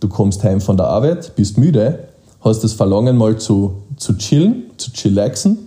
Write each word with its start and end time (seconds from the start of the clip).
du 0.00 0.08
kommst 0.08 0.42
heim 0.44 0.60
von 0.60 0.76
der 0.76 0.86
Arbeit, 0.86 1.34
bist 1.36 1.58
müde, 1.58 2.08
hast 2.40 2.62
das 2.64 2.72
Verlangen 2.72 3.16
mal 3.16 3.36
zu, 3.36 3.82
zu 3.96 4.16
chillen, 4.16 4.70
zu 4.76 4.92
chillaxen, 4.92 5.58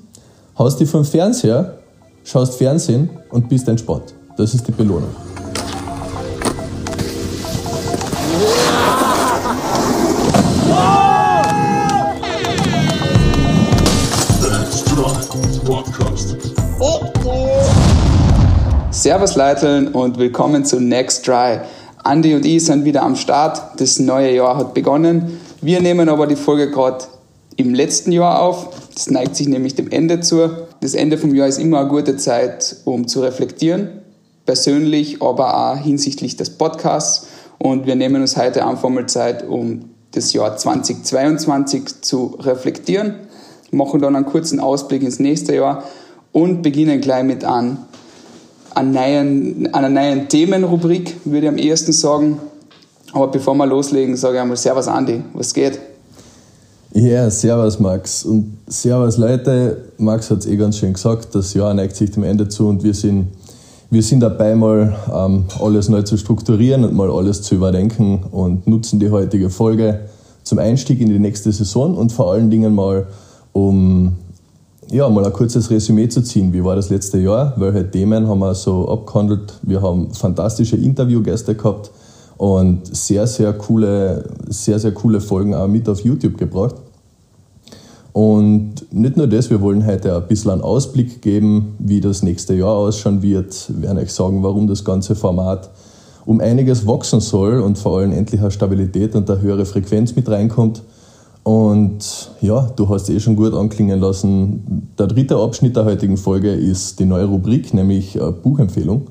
haust 0.57 0.79
dich 0.79 0.89
vom 0.89 1.05
Fernseher, 1.05 1.77
schaust 2.23 2.55
Fernsehen 2.55 3.09
und 3.29 3.49
bist 3.49 3.67
entspannt. 3.67 4.13
Das 4.37 4.53
ist 4.53 4.67
die 4.67 4.71
Belohnung. 4.71 5.09
Servus 18.91 19.35
Leiteln 19.35 19.87
und 19.87 20.19
willkommen 20.19 20.63
zu 20.63 20.79
Next 20.79 21.25
Try. 21.25 21.61
Andy 22.03 22.33
und 22.33 22.45
ich 22.45 22.65
sind 22.65 22.85
wieder 22.85 23.03
am 23.03 23.15
Start. 23.15 23.79
Das 23.79 23.99
neue 23.99 24.33
Jahr 24.33 24.57
hat 24.57 24.73
begonnen. 24.73 25.39
Wir 25.61 25.81
nehmen 25.81 26.09
aber 26.09 26.25
die 26.27 26.35
Folge 26.35 26.71
gerade 26.71 27.05
im 27.57 27.73
letzten 27.73 28.11
Jahr 28.11 28.41
auf. 28.41 28.69
Das 28.93 29.09
neigt 29.09 29.35
sich 29.35 29.47
nämlich 29.47 29.75
dem 29.75 29.91
Ende 29.91 30.19
zu. 30.19 30.49
Das 30.79 30.95
Ende 30.95 31.17
vom 31.17 31.35
Jahr 31.35 31.47
ist 31.47 31.59
immer 31.59 31.81
eine 31.81 31.89
gute 31.89 32.17
Zeit, 32.17 32.77
um 32.85 33.07
zu 33.07 33.21
reflektieren. 33.21 34.01
Persönlich, 34.45 35.21
aber 35.21 35.55
auch 35.55 35.77
hinsichtlich 35.77 36.35
des 36.35 36.49
Podcasts. 36.51 37.27
Und 37.59 37.85
wir 37.85 37.95
nehmen 37.95 38.21
uns 38.21 38.35
heute 38.35 38.65
einfach 38.65 38.89
mal 38.89 39.05
Zeit, 39.05 39.47
um 39.47 39.91
das 40.11 40.33
Jahr 40.33 40.57
2022 40.57 42.01
zu 42.01 42.37
reflektieren. 42.39 43.15
Machen 43.69 44.01
dann 44.01 44.15
einen 44.15 44.25
kurzen 44.25 44.59
Ausblick 44.59 45.03
ins 45.03 45.19
nächste 45.19 45.55
Jahr 45.55 45.83
und 46.31 46.63
beginnen 46.63 46.99
gleich 46.99 47.23
mit 47.23 47.43
an 47.43 47.85
einer 48.75 48.91
neuen, 48.91 49.73
einer 49.73 49.89
neuen 49.89 50.29
Themenrubrik, 50.29 51.17
würde 51.25 51.47
ich 51.47 51.49
am 51.49 51.57
ehesten 51.57 51.91
sagen. 51.91 52.39
Aber 53.13 53.27
bevor 53.27 53.53
wir 53.55 53.65
loslegen, 53.65 54.15
sage 54.15 54.35
ich 54.35 54.41
einmal 54.41 54.57
Servus 54.57 54.87
Andi, 54.87 55.21
was 55.33 55.53
geht? 55.53 55.79
Ja, 56.93 57.01
yeah, 57.01 57.29
Servus 57.29 57.79
Max 57.79 58.25
und 58.25 58.57
Servus 58.67 59.17
Leute. 59.17 59.91
Max 59.97 60.29
hat 60.29 60.39
es 60.39 60.45
eh 60.45 60.57
ganz 60.57 60.77
schön 60.77 60.93
gesagt, 60.93 61.33
das 61.33 61.53
Jahr 61.53 61.73
neigt 61.73 61.95
sich 61.95 62.11
dem 62.11 62.23
Ende 62.23 62.49
zu 62.49 62.67
und 62.67 62.83
wir 62.83 62.93
sind, 62.93 63.27
wir 63.89 64.03
sind 64.03 64.19
dabei, 64.19 64.55
mal 64.55 64.93
ähm, 65.13 65.45
alles 65.61 65.87
neu 65.87 66.01
zu 66.01 66.17
strukturieren 66.17 66.83
und 66.83 66.93
mal 66.93 67.09
alles 67.09 67.43
zu 67.43 67.55
überdenken 67.55 68.23
und 68.31 68.67
nutzen 68.67 68.99
die 68.99 69.09
heutige 69.09 69.49
Folge 69.49 70.01
zum 70.43 70.59
Einstieg 70.59 70.99
in 70.99 71.09
die 71.09 71.19
nächste 71.19 71.51
Saison 71.51 71.95
und 71.95 72.11
vor 72.11 72.31
allen 72.31 72.49
Dingen 72.49 72.75
mal, 72.75 73.07
um 73.53 74.17
ja, 74.91 75.07
mal 75.07 75.25
ein 75.25 75.31
kurzes 75.31 75.69
Resümee 75.69 76.09
zu 76.09 76.21
ziehen. 76.21 76.51
Wie 76.51 76.63
war 76.63 76.75
das 76.75 76.89
letzte 76.89 77.17
Jahr? 77.17 77.53
Welche 77.55 77.89
Themen 77.89 78.27
haben 78.27 78.39
wir 78.39 78.53
so 78.53 78.89
abgehandelt? 78.89 79.53
Wir 79.61 79.81
haben 79.81 80.13
fantastische 80.13 80.75
Interviewgäste 80.75 81.55
gehabt 81.55 81.91
und 82.37 82.93
sehr, 82.93 83.25
sehr 83.25 83.53
coole, 83.53 84.29
sehr, 84.49 84.79
sehr 84.79 84.91
coole 84.91 85.21
Folgen 85.21 85.55
auch 85.55 85.67
mit 85.67 85.87
auf 85.87 86.01
YouTube 86.01 86.37
gebracht. 86.37 86.75
Und 88.11 88.85
nicht 88.91 89.15
nur 89.15 89.27
das, 89.27 89.49
wir 89.49 89.61
wollen 89.61 89.85
heute 89.85 90.13
ein 90.13 90.27
bisschen 90.27 90.51
einen 90.51 90.61
Ausblick 90.61 91.21
geben, 91.21 91.75
wie 91.79 92.01
das 92.01 92.21
nächste 92.21 92.53
Jahr 92.53 92.75
ausschauen 92.75 93.21
wird. 93.21 93.69
Wir 93.69 93.83
werden 93.83 93.99
euch 93.99 94.11
sagen, 94.11 94.43
warum 94.43 94.67
das 94.67 94.83
ganze 94.83 95.15
Format 95.15 95.69
um 96.25 96.41
einiges 96.41 96.85
wachsen 96.85 97.21
soll 97.21 97.61
und 97.61 97.77
vor 97.77 97.99
allem 97.99 98.11
endlich 98.11 98.41
eine 98.41 98.51
Stabilität 98.51 99.15
und 99.15 99.29
eine 99.29 99.41
höhere 99.41 99.65
Frequenz 99.65 100.17
mit 100.17 100.27
reinkommt. 100.27 100.83
Und 101.43 102.31
ja, 102.41 102.69
du 102.75 102.87
hast 102.89 103.09
eh 103.09 103.19
schon 103.19 103.35
gut 103.35 103.53
anklingen 103.53 103.99
lassen. 103.99 104.91
Der 104.97 105.07
dritte 105.07 105.37
Abschnitt 105.37 105.75
der 105.75 105.85
heutigen 105.85 106.17
Folge 106.17 106.51
ist 106.51 106.99
die 106.99 107.05
neue 107.05 107.25
Rubrik, 107.25 107.73
nämlich 107.73 108.15
äh, 108.15 108.31
Buchempfehlung. 108.31 109.07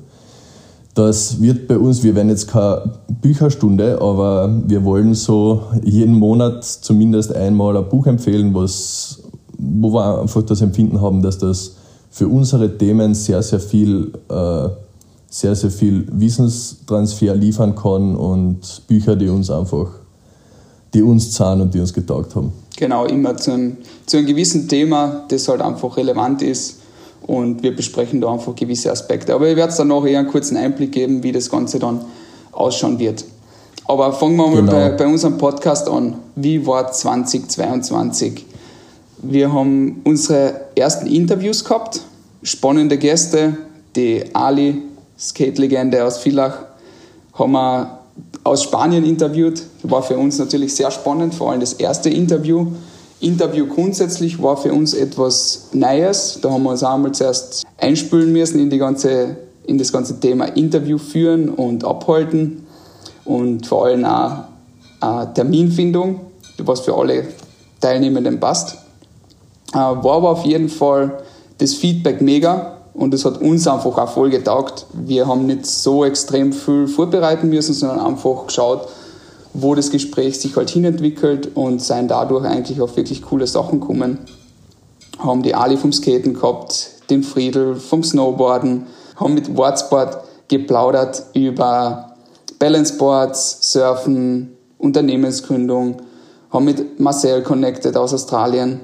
Das 0.93 1.41
wird 1.41 1.67
bei 1.67 1.77
uns, 1.77 2.03
wir 2.03 2.15
werden 2.15 2.29
jetzt 2.29 2.47
keine 2.49 2.99
Bücherstunde, 3.21 4.01
aber 4.01 4.53
wir 4.67 4.83
wollen 4.83 5.13
so 5.13 5.63
jeden 5.83 6.15
Monat 6.15 6.65
zumindest 6.65 7.33
einmal 7.33 7.77
ein 7.77 7.87
Buch 7.87 8.07
empfehlen, 8.07 8.53
was, 8.53 9.23
wo 9.57 9.93
wir 9.93 10.21
einfach 10.21 10.43
das 10.43 10.61
Empfinden 10.61 10.99
haben, 11.01 11.21
dass 11.21 11.37
das 11.37 11.75
für 12.09 12.27
unsere 12.27 12.77
Themen 12.77 13.13
sehr, 13.13 13.41
sehr 13.41 13.61
viel, 13.61 14.11
äh, 14.29 14.69
sehr, 15.29 15.55
sehr 15.55 15.71
viel 15.71 16.07
Wissenstransfer 16.11 17.35
liefern 17.35 17.75
kann 17.75 18.17
und 18.17 18.81
Bücher, 18.87 19.15
die 19.15 19.29
uns 19.29 19.49
einfach 19.49 20.00
die 20.93 21.01
uns 21.01 21.31
zahlen 21.31 21.61
und 21.61 21.73
die 21.73 21.79
uns 21.79 21.93
getaugt 21.93 22.35
haben. 22.35 22.51
Genau, 22.77 23.05
immer 23.05 23.37
zu 23.37 23.51
einem, 23.51 23.77
zu 24.05 24.17
einem 24.17 24.27
gewissen 24.27 24.67
Thema, 24.67 25.25
das 25.29 25.47
halt 25.47 25.61
einfach 25.61 25.95
relevant 25.97 26.41
ist 26.41 26.79
und 27.21 27.61
wir 27.63 27.75
besprechen 27.75 28.19
da 28.21 28.31
einfach 28.33 28.55
gewisse 28.55 28.91
Aspekte. 28.91 29.33
Aber 29.33 29.47
ich 29.47 29.55
werde 29.55 29.71
es 29.71 29.77
dann 29.77 29.87
noch 29.87 30.05
eher 30.05 30.19
einen 30.19 30.27
kurzen 30.27 30.57
Einblick 30.57 30.91
geben, 30.91 31.23
wie 31.23 31.31
das 31.31 31.49
Ganze 31.49 31.79
dann 31.79 32.01
ausschauen 32.51 32.99
wird. 32.99 33.23
Aber 33.85 34.13
fangen 34.13 34.35
wir 34.37 34.47
mal 34.47 34.55
genau. 34.55 34.71
bei, 34.71 34.89
bei 34.91 35.07
unserem 35.07 35.37
Podcast 35.37 35.89
an. 35.89 36.15
Wie 36.35 36.65
war 36.65 36.91
2022? 36.91 38.45
Wir 39.21 39.53
haben 39.53 40.01
unsere 40.03 40.61
ersten 40.75 41.07
Interviews 41.07 41.63
gehabt, 41.63 42.01
spannende 42.41 42.97
Gäste, 42.97 43.57
die 43.95 44.23
Ali, 44.33 44.81
Skate-Legende 45.19 46.03
aus 46.03 46.17
Villach, 46.17 46.57
haben 47.33 47.51
wir 47.51 47.99
aus 48.43 48.63
Spanien 48.63 49.05
interviewt. 49.05 49.63
War 49.83 50.03
für 50.03 50.17
uns 50.17 50.39
natürlich 50.39 50.75
sehr 50.75 50.91
spannend, 50.91 51.35
vor 51.35 51.51
allem 51.51 51.59
das 51.59 51.73
erste 51.73 52.09
Interview. 52.09 52.67
Interview 53.19 53.67
grundsätzlich 53.67 54.41
war 54.41 54.57
für 54.57 54.73
uns 54.73 54.93
etwas 54.93 55.69
Neues. 55.73 56.39
Da 56.41 56.51
haben 56.51 56.63
wir 56.63 56.71
uns 56.71 56.83
einmal 56.83 57.11
zuerst 57.11 57.63
einspülen 57.77 58.33
müssen 58.33 58.59
in, 58.59 58.69
die 58.69 58.79
ganze, 58.79 59.37
in 59.65 59.77
das 59.77 59.91
ganze 59.93 60.19
Thema 60.19 60.45
Interview 60.45 60.97
führen 60.97 61.49
und 61.49 61.83
abhalten 61.85 62.65
und 63.25 63.67
vor 63.67 63.85
allem 63.85 64.05
auch 64.05 64.45
Terminfindung, 65.33 66.21
was 66.57 66.81
für 66.81 66.95
alle 66.95 67.27
Teilnehmenden 67.79 68.39
passt. 68.39 68.77
Äh, 69.73 69.77
war 69.77 70.17
aber 70.17 70.31
auf 70.31 70.45
jeden 70.45 70.69
Fall 70.69 71.23
das 71.57 71.73
Feedback 71.73 72.21
mega. 72.21 72.80
Und 72.93 73.13
es 73.13 73.23
hat 73.23 73.41
uns 73.41 73.67
einfach 73.67 73.97
auch 73.97 74.09
voll 74.09 74.29
getaugt. 74.29 74.85
Wir 74.93 75.27
haben 75.27 75.45
nicht 75.45 75.65
so 75.65 76.03
extrem 76.03 76.51
viel 76.51 76.87
vorbereiten 76.87 77.49
müssen, 77.49 77.73
sondern 77.73 77.99
einfach 77.99 78.47
geschaut, 78.47 78.87
wo 79.53 79.75
das 79.75 79.91
Gespräch 79.91 80.39
sich 80.39 80.55
halt 80.55 80.69
hinentwickelt 80.69 81.55
und 81.55 81.81
seien 81.81 82.07
dadurch 82.07 82.45
eigentlich 82.45 82.81
auf 82.81 82.95
wirklich 82.97 83.21
coole 83.21 83.47
Sachen 83.47 83.79
gekommen. 83.79 84.19
Haben 85.19 85.43
die 85.43 85.55
Ali 85.55 85.77
vom 85.77 85.93
Skaten 85.93 86.33
gehabt, 86.33 86.89
den 87.09 87.23
Friedel 87.23 87.75
vom 87.75 88.03
Snowboarden, 88.03 88.87
haben 89.15 89.33
mit 89.33 89.55
Wordsport 89.55 90.23
geplaudert 90.47 91.23
über 91.33 92.15
Balanceboards, 92.59 93.71
Surfen, 93.71 94.57
Unternehmensgründung, 94.77 95.97
haben 96.51 96.65
mit 96.65 96.99
Marcel 96.99 97.41
connected 97.43 97.95
aus 97.95 98.13
Australien. 98.13 98.81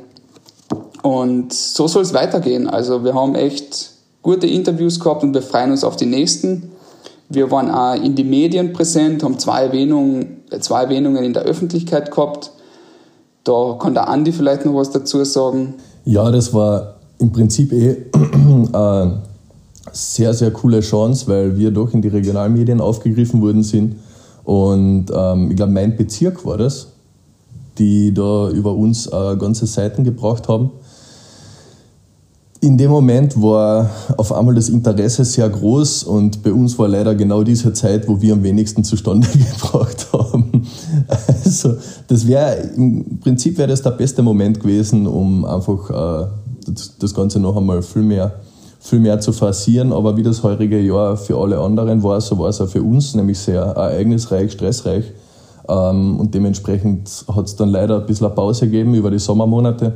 Und 1.01 1.53
so 1.53 1.88
soll 1.88 2.03
es 2.03 2.13
weitergehen. 2.13 2.68
Also 2.68 3.03
wir 3.03 3.13
haben 3.13 3.35
echt 3.35 3.96
gute 4.27 4.45
Interviews 4.45 4.99
gehabt 4.99 5.23
und 5.23 5.33
wir 5.33 5.41
freuen 5.41 5.71
uns 5.71 5.85
auf 5.85 5.95
die 5.95 6.05
nächsten. 6.05 6.63
Wir 7.29 7.49
waren 7.49 7.71
auch 7.71 7.95
in 7.95 8.13
die 8.13 8.25
Medien 8.25 8.73
präsent, 8.73 9.23
haben 9.23 9.39
zwei 9.39 9.63
Erwähnungen, 9.63 10.41
zwei 10.59 10.83
Erwähnungen 10.83 11.23
in 11.23 11.31
der 11.31 11.43
Öffentlichkeit 11.43 12.11
gehabt. 12.11 12.51
Da 13.45 13.77
kann 13.79 13.93
der 13.93 14.09
Andi 14.09 14.33
vielleicht 14.33 14.65
noch 14.65 14.75
was 14.75 14.91
dazu 14.91 15.23
sagen. 15.23 15.75
Ja, 16.03 16.29
das 16.29 16.53
war 16.53 16.95
im 17.19 17.31
Prinzip 17.31 17.71
eh 17.71 17.95
eine 18.73 19.21
sehr, 19.93 20.33
sehr 20.33 20.51
coole 20.51 20.81
Chance, 20.81 21.25
weil 21.29 21.57
wir 21.57 21.71
doch 21.71 21.94
in 21.94 22.01
die 22.01 22.09
Regionalmedien 22.09 22.81
aufgegriffen 22.81 23.41
worden 23.41 23.63
sind. 23.63 23.95
Und 24.44 25.05
ähm, 25.15 25.51
ich 25.51 25.55
glaube, 25.55 25.71
mein 25.71 25.95
Bezirk 25.95 26.45
war 26.45 26.57
das, 26.57 26.88
die 27.77 28.13
da 28.13 28.49
über 28.49 28.75
uns 28.75 29.07
äh, 29.07 29.38
ganze 29.38 29.67
Seiten 29.67 30.03
gebracht 30.03 30.49
haben 30.49 30.71
in 32.59 32.78
dem 32.78 32.90
Moment 32.90 33.40
war 33.41 33.90
auf 34.18 34.31
einmal 34.31 34.56
das 34.56 34.69
Interesse 34.69 35.23
sehr 35.25 35.47
groß 35.47 36.03
und 36.03 36.41
bei 36.44 36.51
uns 36.51 36.78
war 36.79 36.88
leider 36.88 37.13
genau 37.13 37.44
diese 37.44 37.72
Zeit, 37.73 38.07
wo 38.07 38.19
wir 38.22 38.34
am 38.34 38.44
wenigsten 38.44 38.84
zustande 38.84 39.28
gebracht 39.62 40.07
haben. 40.12 40.68
Also 41.07 41.75
das 42.07 42.27
wäre 42.27 42.56
im 42.75 43.19
Prinzip 43.19 43.57
wäre 43.57 43.68
das 43.68 43.81
der 43.81 43.92
beste 43.92 44.24
Moment 44.24 44.59
gewesen, 44.59 45.06
um 45.06 45.45
einfach 45.45 45.89
äh, 45.89 46.27
das 47.00 47.13
Ganze 47.13 47.39
noch 47.39 47.56
einmal 47.56 47.81
viel 47.81 48.01
mehr, 48.01 48.39
viel 48.80 49.00
mehr 49.00 49.19
zu 49.19 49.31
forcieren. 49.33 49.94
Aber 49.94 50.18
wie 50.18 50.24
das 50.24 50.44
heurige 50.44 50.80
Jahr 50.80 51.15
für 51.18 51.38
alle 51.38 51.60
anderen 51.60 52.01
war, 52.03 52.19
so 52.21 52.38
war 52.39 52.50
es 52.50 52.60
auch 52.60 52.69
für 52.69 52.81
uns, 52.81 53.13
nämlich 53.15 53.39
sehr 53.39 53.62
ereignisreich, 53.62 54.51
stressreich. 54.51 55.06
Ähm, 55.69 56.19
und 56.19 56.33
dementsprechend 56.33 57.25
hat 57.33 57.45
es 57.45 57.56
dann 57.56 57.69
leider 57.69 58.00
ein 58.00 58.06
bisschen 58.06 58.27
eine 58.27 58.36
Pause 58.36 58.65
gegeben 58.65 58.94
über 58.95 59.12
die 59.12 59.19
Sommermonate. 59.19 59.94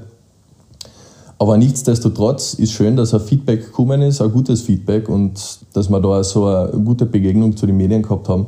Aber 1.41 1.57
nichtsdestotrotz 1.57 2.53
ist 2.53 2.71
schön, 2.71 2.95
dass 2.95 3.15
ein 3.15 3.19
Feedback 3.19 3.65
gekommen 3.65 4.03
ist, 4.03 4.21
ein 4.21 4.31
gutes 4.31 4.61
Feedback 4.61 5.09
und 5.09 5.41
dass 5.73 5.89
wir 5.89 5.99
da 5.99 6.23
so 6.23 6.45
eine 6.45 6.71
gute 6.85 7.07
Begegnung 7.07 7.57
zu 7.57 7.65
den 7.65 7.77
Medien 7.77 8.03
gehabt 8.03 8.29
haben. 8.29 8.45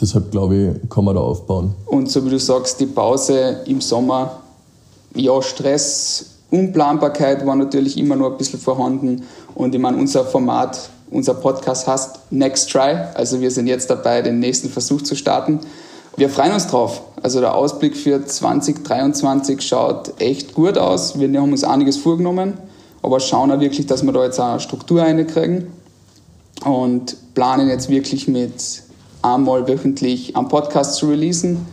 Deshalb 0.00 0.30
glaube 0.30 0.54
ich, 0.54 0.88
kann 0.88 1.04
man 1.04 1.16
da 1.16 1.20
aufbauen. 1.20 1.74
Und 1.86 2.08
so 2.12 2.24
wie 2.24 2.30
du 2.30 2.38
sagst, 2.38 2.78
die 2.78 2.86
Pause 2.86 3.56
im 3.66 3.80
Sommer, 3.80 4.38
ja, 5.16 5.42
Stress, 5.42 6.26
Unplanbarkeit 6.52 7.44
war 7.44 7.56
natürlich 7.56 7.98
immer 7.98 8.14
nur 8.14 8.30
ein 8.30 8.38
bisschen 8.38 8.60
vorhanden. 8.60 9.24
Und 9.56 9.74
ich 9.74 9.80
meine, 9.80 9.96
unser 9.96 10.24
Format, 10.24 10.88
unser 11.10 11.34
Podcast 11.34 11.88
heißt 11.88 12.20
Next 12.30 12.70
Try. 12.70 12.98
Also 13.14 13.40
wir 13.40 13.50
sind 13.50 13.66
jetzt 13.66 13.90
dabei, 13.90 14.22
den 14.22 14.38
nächsten 14.38 14.68
Versuch 14.68 15.02
zu 15.02 15.16
starten. 15.16 15.58
Wir 16.16 16.28
freuen 16.28 16.52
uns 16.52 16.66
drauf. 16.66 17.02
Also 17.22 17.40
der 17.40 17.54
Ausblick 17.54 17.96
für 17.96 18.24
2023 18.24 19.60
schaut 19.60 20.20
echt 20.20 20.54
gut 20.54 20.78
aus. 20.78 21.18
Wir 21.18 21.28
haben 21.40 21.52
uns 21.52 21.64
einiges 21.64 21.96
vorgenommen, 21.96 22.54
aber 23.02 23.20
schauen 23.20 23.50
auch 23.50 23.60
wirklich, 23.60 23.86
dass 23.86 24.04
wir 24.04 24.12
da 24.12 24.24
jetzt 24.24 24.40
eine 24.40 24.60
Struktur 24.60 25.02
reinkriegen 25.02 25.68
und 26.64 27.16
planen 27.34 27.68
jetzt 27.68 27.88
wirklich 27.88 28.28
mit 28.28 28.82
einmal 29.22 29.66
wöchentlich 29.68 30.36
einen 30.36 30.48
Podcast 30.48 30.94
zu 30.94 31.08
releasen 31.08 31.66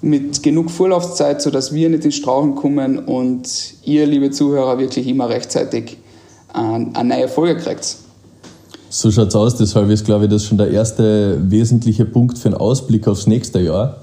mit 0.00 0.42
genug 0.42 0.70
Vorlaufzeit, 0.70 1.42
sodass 1.42 1.74
wir 1.74 1.88
nicht 1.88 2.04
in 2.04 2.12
Strauchen 2.12 2.54
kommen 2.54 2.98
und 2.98 3.48
ihr, 3.84 4.06
liebe 4.06 4.30
Zuhörer, 4.30 4.78
wirklich 4.78 5.06
immer 5.08 5.28
rechtzeitig 5.28 5.98
eine 6.52 7.04
neue 7.04 7.28
Folge 7.28 7.60
kriegt. 7.60 7.96
So 8.90 9.10
schaut 9.10 9.28
es 9.28 9.36
aus, 9.36 9.56
deshalb 9.56 9.90
ist, 9.90 10.06
glaube 10.06 10.24
ich, 10.24 10.30
das 10.30 10.44
schon 10.44 10.56
der 10.56 10.70
erste 10.70 11.36
wesentliche 11.50 12.06
Punkt 12.06 12.38
für 12.38 12.48
einen 12.48 12.56
Ausblick 12.56 13.06
aufs 13.06 13.26
nächste 13.26 13.60
Jahr. 13.60 13.98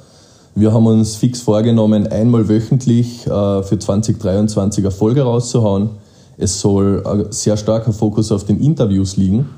Wir 0.53 0.73
haben 0.73 0.85
uns 0.85 1.15
fix 1.15 1.41
vorgenommen, 1.41 2.05
einmal 2.05 2.47
wöchentlich 2.47 3.25
äh, 3.25 3.63
für 3.63 3.79
2023 3.79 4.83
eine 4.83 4.91
Folge 4.91 5.23
rauszuhauen. 5.23 5.89
Es 6.37 6.61
soll 6.61 7.01
ein 7.03 7.31
sehr 7.31 7.57
starker 7.57 7.93
Fokus 7.93 8.31
auf 8.31 8.43
den 8.43 8.61
Interviews 8.61 9.17
liegen. 9.17 9.49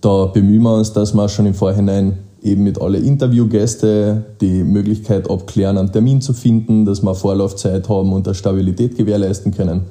Da 0.00 0.26
bemühen 0.26 0.62
wir 0.62 0.74
uns, 0.74 0.92
dass 0.92 1.14
wir 1.14 1.28
schon 1.28 1.46
im 1.46 1.54
Vorhinein 1.54 2.18
eben 2.42 2.64
mit 2.64 2.80
alle 2.80 2.98
Interviewgäste 2.98 4.24
die 4.40 4.64
Möglichkeit 4.64 5.30
abklären, 5.30 5.78
einen 5.78 5.92
Termin 5.92 6.20
zu 6.20 6.32
finden, 6.32 6.84
dass 6.84 7.02
wir 7.02 7.14
Vorlaufzeit 7.14 7.88
haben 7.88 8.12
und 8.12 8.26
eine 8.26 8.34
Stabilität 8.34 8.96
gewährleisten 8.96 9.54
können. 9.54 9.82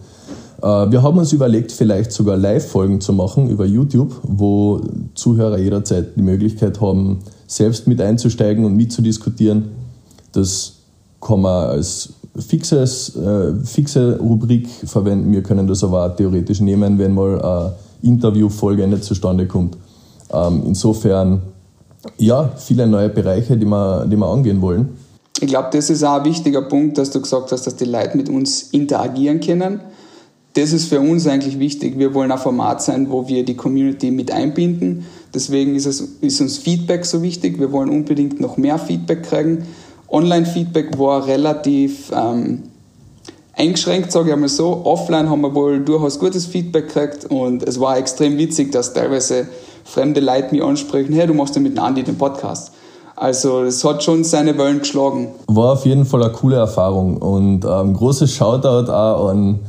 Äh, 0.65 0.91
wir 0.91 1.03
haben 1.03 1.19
uns 1.19 1.31
überlegt, 1.31 1.71
vielleicht 1.71 2.11
sogar 2.11 2.37
Live-Folgen 2.37 2.99
zu 2.99 3.13
machen 3.13 3.49
über 3.49 3.65
YouTube, 3.65 4.19
wo 4.23 4.81
Zuhörer 5.13 5.59
jederzeit 5.59 6.17
die 6.17 6.23
Möglichkeit 6.23 6.81
haben, 6.81 7.19
selbst 7.45 7.87
mit 7.87 8.01
einzusteigen 8.01 8.65
und 8.65 8.75
mitzudiskutieren. 8.75 9.69
Das 10.31 10.73
kann 11.21 11.41
man 11.41 11.69
als 11.69 12.13
fixes, 12.35 13.15
äh, 13.15 13.53
fixe 13.63 14.17
Rubrik 14.19 14.67
verwenden. 14.85 15.31
Wir 15.31 15.43
können 15.43 15.67
das 15.67 15.83
aber 15.83 16.07
auch 16.07 16.15
theoretisch 16.15 16.61
nehmen, 16.61 16.97
wenn 16.97 17.13
mal 17.13 17.39
eine 17.41 17.73
Interviewfolge 18.01 18.87
nicht 18.87 19.03
zustande 19.03 19.45
kommt. 19.47 19.77
Ähm, 20.33 20.63
insofern, 20.65 21.43
ja, 22.17 22.49
viele 22.57 22.87
neue 22.87 23.09
Bereiche, 23.09 23.55
die 23.55 23.65
wir, 23.65 24.05
die 24.07 24.17
wir 24.17 24.27
angehen 24.27 24.61
wollen. 24.61 24.97
Ich 25.39 25.47
glaube, 25.47 25.69
das 25.71 25.91
ist 25.91 26.03
auch 26.03 26.19
ein 26.19 26.25
wichtiger 26.25 26.63
Punkt, 26.63 26.97
dass 26.97 27.11
du 27.11 27.21
gesagt 27.21 27.51
hast, 27.51 27.67
dass 27.67 27.75
die 27.75 27.85
Leute 27.85 28.17
mit 28.17 28.29
uns 28.29 28.63
interagieren 28.71 29.39
können 29.39 29.79
das 30.55 30.71
ist 30.71 30.87
für 30.87 31.01
uns 31.01 31.27
eigentlich 31.27 31.59
wichtig. 31.59 31.99
Wir 31.99 32.13
wollen 32.13 32.31
ein 32.31 32.37
Format 32.37 32.81
sein, 32.81 33.11
wo 33.11 33.27
wir 33.27 33.43
die 33.43 33.55
Community 33.55 34.09
mit 34.09 34.31
einbinden. 34.31 35.05
Deswegen 35.33 35.75
ist, 35.75 35.85
es, 35.85 35.99
ist 36.21 36.39
uns 36.39 36.57
Feedback 36.57 37.05
so 37.05 37.21
wichtig. 37.21 37.59
Wir 37.59 37.73
wollen 37.73 37.89
unbedingt 37.89 38.39
noch 38.39 38.55
mehr 38.55 38.79
Feedback 38.79 39.23
kriegen. 39.23 39.67
Online-Feedback 40.09 40.97
war 40.97 41.27
relativ 41.27 42.09
ähm, 42.15 42.63
eingeschränkt, 43.53 44.13
sage 44.13 44.29
ich 44.29 44.33
einmal 44.33 44.47
so. 44.47 44.85
Offline 44.85 45.29
haben 45.29 45.41
wir 45.41 45.53
wohl 45.53 45.81
durchaus 45.81 46.19
gutes 46.19 46.45
Feedback 46.45 46.87
gekriegt 46.87 47.25
und 47.25 47.61
es 47.63 47.77
war 47.77 47.97
extrem 47.97 48.37
witzig, 48.37 48.71
dass 48.71 48.93
teilweise 48.93 49.47
fremde 49.83 50.21
Leute 50.21 50.53
mich 50.53 50.63
ansprechen, 50.63 51.13
hey, 51.13 51.27
du 51.27 51.33
machst 51.33 51.55
ja 51.55 51.61
mit 51.61 51.77
Andi 51.77 52.03
den 52.03 52.17
Podcast. 52.17 52.71
Also 53.17 53.63
es 53.63 53.83
hat 53.83 54.03
schon 54.03 54.23
seine 54.23 54.57
Wellen 54.57 54.79
geschlagen. 54.79 55.29
War 55.47 55.73
auf 55.73 55.85
jeden 55.85 56.05
Fall 56.05 56.23
eine 56.23 56.31
coole 56.31 56.55
Erfahrung 56.55 57.17
und 57.17 57.65
ähm, 57.65 57.93
großes 57.93 58.31
Shoutout 58.31 58.89
auch 58.91 59.29
an 59.29 59.59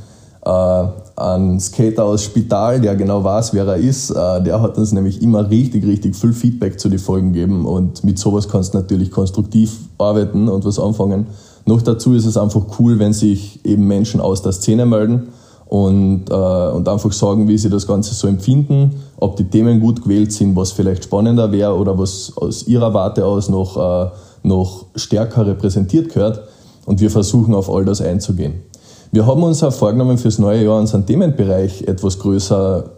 ein 0.48 1.58
Skater 1.60 2.04
aus 2.04 2.22
Spital, 2.22 2.80
der 2.80 2.94
genau 2.94 3.24
weiß, 3.24 3.54
wer 3.54 3.66
er 3.66 3.76
ist, 3.76 4.10
äh, 4.10 4.42
der 4.42 4.60
hat 4.60 4.76
uns 4.78 4.92
nämlich 4.92 5.22
immer 5.22 5.48
richtig, 5.50 5.84
richtig 5.86 6.14
viel 6.14 6.32
Feedback 6.32 6.78
zu 6.78 6.88
den 6.88 6.98
Folgen 6.98 7.32
gegeben 7.32 7.64
und 7.64 8.04
mit 8.04 8.18
sowas 8.18 8.48
kannst 8.48 8.74
du 8.74 8.78
natürlich 8.78 9.10
konstruktiv 9.10 9.72
arbeiten 9.98 10.48
und 10.48 10.64
was 10.64 10.78
anfangen. 10.78 11.26
Noch 11.64 11.82
dazu 11.82 12.14
ist 12.14 12.26
es 12.26 12.36
einfach 12.36 12.62
cool, 12.78 12.98
wenn 12.98 13.12
sich 13.12 13.64
eben 13.64 13.86
Menschen 13.86 14.20
aus 14.20 14.42
der 14.42 14.52
Szene 14.52 14.86
melden 14.86 15.28
und, 15.66 16.30
äh, 16.30 16.34
und 16.34 16.88
einfach 16.88 17.12
sagen, 17.12 17.48
wie 17.48 17.58
sie 17.58 17.70
das 17.70 17.86
Ganze 17.86 18.14
so 18.14 18.28
empfinden, 18.28 18.94
ob 19.16 19.36
die 19.36 19.44
Themen 19.44 19.80
gut 19.80 20.02
gewählt 20.02 20.32
sind, 20.32 20.54
was 20.54 20.70
vielleicht 20.72 21.04
spannender 21.04 21.50
wäre 21.50 21.74
oder 21.74 21.98
was 21.98 22.32
aus 22.36 22.68
ihrer 22.68 22.94
Warte 22.94 23.24
aus 23.24 23.48
noch, 23.48 23.76
äh, 23.76 24.10
noch 24.44 24.86
stärker 24.94 25.46
repräsentiert 25.46 26.12
gehört. 26.12 26.42
Und 26.84 27.00
wir 27.00 27.10
versuchen 27.10 27.52
auf 27.52 27.68
all 27.68 27.84
das 27.84 28.00
einzugehen. 28.00 28.62
Wir 29.12 29.26
haben 29.26 29.42
uns 29.42 29.62
auch 29.62 29.72
vorgenommen, 29.72 30.18
fürs 30.18 30.38
neue 30.38 30.64
Jahr 30.64 30.78
unseren 30.78 31.06
Themenbereich 31.06 31.82
etwas 31.82 32.18
größer 32.18 32.90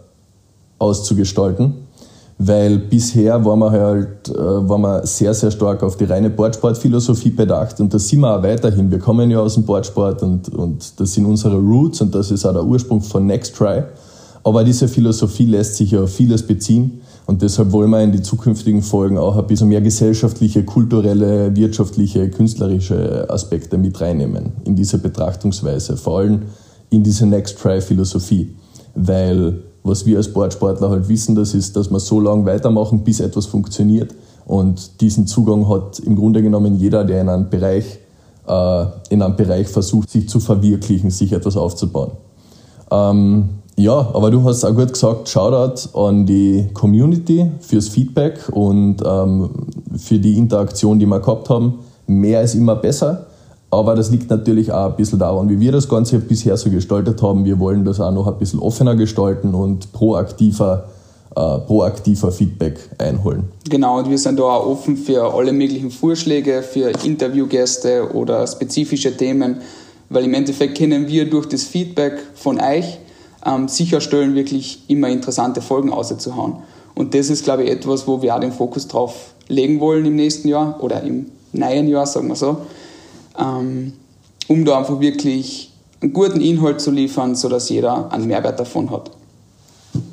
auszugestalten, 0.79 1.73
weil 2.37 2.79
bisher 2.79 3.43
waren 3.43 3.59
wir 3.59 3.71
halt 3.71 4.29
äh, 4.29 4.33
waren 4.33 4.81
wir 4.81 5.05
sehr, 5.05 5.33
sehr 5.33 5.51
stark 5.51 5.83
auf 5.83 5.97
die 5.97 6.05
reine 6.05 6.29
Boardsportphilosophie 6.29 7.31
bedacht 7.31 7.79
und 7.79 7.93
das 7.93 8.07
sind 8.07 8.21
wir 8.21 8.37
auch 8.37 8.43
weiterhin. 8.43 8.89
Wir 8.89 8.99
kommen 8.99 9.29
ja 9.29 9.39
aus 9.39 9.55
dem 9.55 9.63
Boardsport 9.63 10.23
und, 10.23 10.49
und 10.49 10.99
das 10.99 11.13
sind 11.13 11.25
unsere 11.25 11.57
Roots 11.57 12.01
und 12.01 12.15
das 12.15 12.31
ist 12.31 12.45
auch 12.45 12.53
der 12.53 12.63
Ursprung 12.63 13.01
von 13.01 13.25
Next 13.25 13.55
Try. 13.55 13.83
Aber 14.43 14.63
diese 14.63 14.87
Philosophie 14.87 15.45
lässt 15.45 15.75
sich 15.75 15.91
ja 15.91 16.01
auf 16.03 16.11
vieles 16.11 16.47
beziehen 16.47 17.01
und 17.29 17.43
deshalb 17.43 17.71
wollen 17.73 17.91
wir 17.91 18.01
in 18.01 18.11
die 18.11 18.23
zukünftigen 18.23 18.81
Folgen 18.81 19.19
auch 19.19 19.37
ein 19.37 19.45
bisschen 19.45 19.69
mehr 19.69 19.81
gesellschaftliche, 19.81 20.65
kulturelle, 20.65 21.55
wirtschaftliche, 21.55 22.27
künstlerische 22.31 23.29
Aspekte 23.29 23.77
mit 23.77 24.01
reinnehmen 24.01 24.53
in 24.65 24.75
diese 24.75 24.97
Betrachtungsweise, 24.97 25.95
vor 25.95 26.17
allem 26.17 26.41
in 26.89 27.03
diese 27.03 27.27
Next 27.27 27.59
Try 27.59 27.81
Philosophie. 27.81 28.55
Weil 28.95 29.59
was 29.83 30.07
wir 30.07 30.17
als 30.17 30.25
Sportsportler 30.25 30.89
halt 30.89 31.07
wissen, 31.07 31.35
das 31.35 31.53
ist, 31.53 31.75
dass 31.75 31.91
wir 31.91 31.99
so 31.99 32.19
lange 32.19 32.47
weitermachen, 32.47 33.03
bis 33.03 33.19
etwas 33.19 33.45
funktioniert. 33.45 34.15
Und 34.47 34.99
diesen 34.99 35.27
Zugang 35.27 35.69
hat 35.69 35.99
im 35.99 36.15
Grunde 36.15 36.41
genommen 36.41 36.79
jeder, 36.79 37.05
der 37.05 37.21
in 37.21 37.29
einem 37.29 37.51
Bereich, 37.51 37.99
äh, 38.47 38.85
in 39.11 39.21
einem 39.21 39.35
Bereich 39.35 39.67
versucht, 39.67 40.09
sich 40.09 40.27
zu 40.27 40.39
verwirklichen, 40.39 41.11
sich 41.11 41.31
etwas 41.31 41.57
aufzubauen. 41.57 42.09
Ähm, 42.89 43.49
ja, 43.79 44.11
aber 44.13 44.29
du 44.29 44.43
hast 44.43 44.65
auch 44.65 44.75
gut 44.75 44.91
gesagt, 44.91 45.29
Shoutout 45.29 45.97
an 45.97 46.25
die 46.25 46.67
Community 46.73 47.49
fürs 47.61 47.87
Feedback 47.87 48.37
und 48.51 48.97
ähm, 49.05 49.49
für 49.95 50.19
die 50.19 50.37
Interaktion, 50.37 50.99
die 50.99 51.05
wir 51.05 51.21
gehabt 51.21 51.49
haben. 51.49 51.79
Mehr 52.05 52.41
ist 52.41 52.55
immer 52.55 52.75
besser, 52.75 53.27
aber 53.71 53.95
das 53.95 54.11
liegt 54.11 54.29
natürlich 54.29 54.69
auch 54.73 54.87
ein 54.87 54.95
bisschen 54.97 55.19
daran, 55.19 55.47
wie 55.49 55.61
wir 55.61 55.71
das 55.71 55.87
Ganze 55.87 56.19
bisher 56.19 56.57
so 56.57 56.69
gestaltet 56.69 57.21
haben. 57.21 57.45
Wir 57.45 57.57
wollen 57.57 57.85
das 57.85 58.01
auch 58.01 58.11
noch 58.11 58.27
ein 58.27 58.37
bisschen 58.37 58.59
offener 58.59 58.97
gestalten 58.97 59.55
und 59.55 59.93
proaktiver, 59.93 60.89
äh, 61.37 61.59
proaktiver 61.59 62.33
Feedback 62.33 62.77
einholen. 62.97 63.45
Genau, 63.69 63.99
und 63.99 64.09
wir 64.09 64.17
sind 64.17 64.39
da 64.39 64.43
auch 64.43 64.65
offen 64.65 64.97
für 64.97 65.33
alle 65.33 65.53
möglichen 65.53 65.91
Vorschläge, 65.91 66.63
für 66.63 66.91
Interviewgäste 67.05 68.13
oder 68.13 68.45
spezifische 68.45 69.15
Themen, 69.15 69.61
weil 70.09 70.25
im 70.25 70.33
Endeffekt 70.33 70.75
kennen 70.75 71.07
wir 71.07 71.29
durch 71.29 71.47
das 71.47 71.63
Feedback 71.63 72.17
von 72.35 72.59
euch 72.59 72.99
ähm, 73.45 73.67
sicherstellen, 73.67 74.35
wirklich 74.35 74.83
immer 74.87 75.09
interessante 75.09 75.61
Folgen 75.61 75.91
auszuhauen. 75.91 76.57
Und 76.95 77.13
das 77.13 77.29
ist, 77.29 77.43
glaube 77.43 77.63
ich, 77.63 77.71
etwas, 77.71 78.07
wo 78.07 78.21
wir 78.21 78.35
auch 78.35 78.39
den 78.39 78.51
Fokus 78.51 78.87
drauf 78.87 79.33
legen 79.47 79.79
wollen 79.79 80.05
im 80.05 80.15
nächsten 80.15 80.47
Jahr 80.47 80.81
oder 80.81 81.01
im 81.01 81.27
neuen 81.53 81.87
Jahr, 81.87 82.05
sagen 82.05 82.27
wir 82.27 82.35
so, 82.35 82.57
ähm, 83.37 83.93
um 84.47 84.65
da 84.65 84.79
einfach 84.79 84.99
wirklich 84.99 85.71
einen 86.01 86.13
guten 86.13 86.41
Inhalt 86.41 86.81
zu 86.81 86.91
liefern, 86.91 87.35
sodass 87.35 87.69
jeder 87.69 88.11
einen 88.11 88.27
Mehrwert 88.27 88.59
davon 88.59 88.89
hat. 88.89 89.11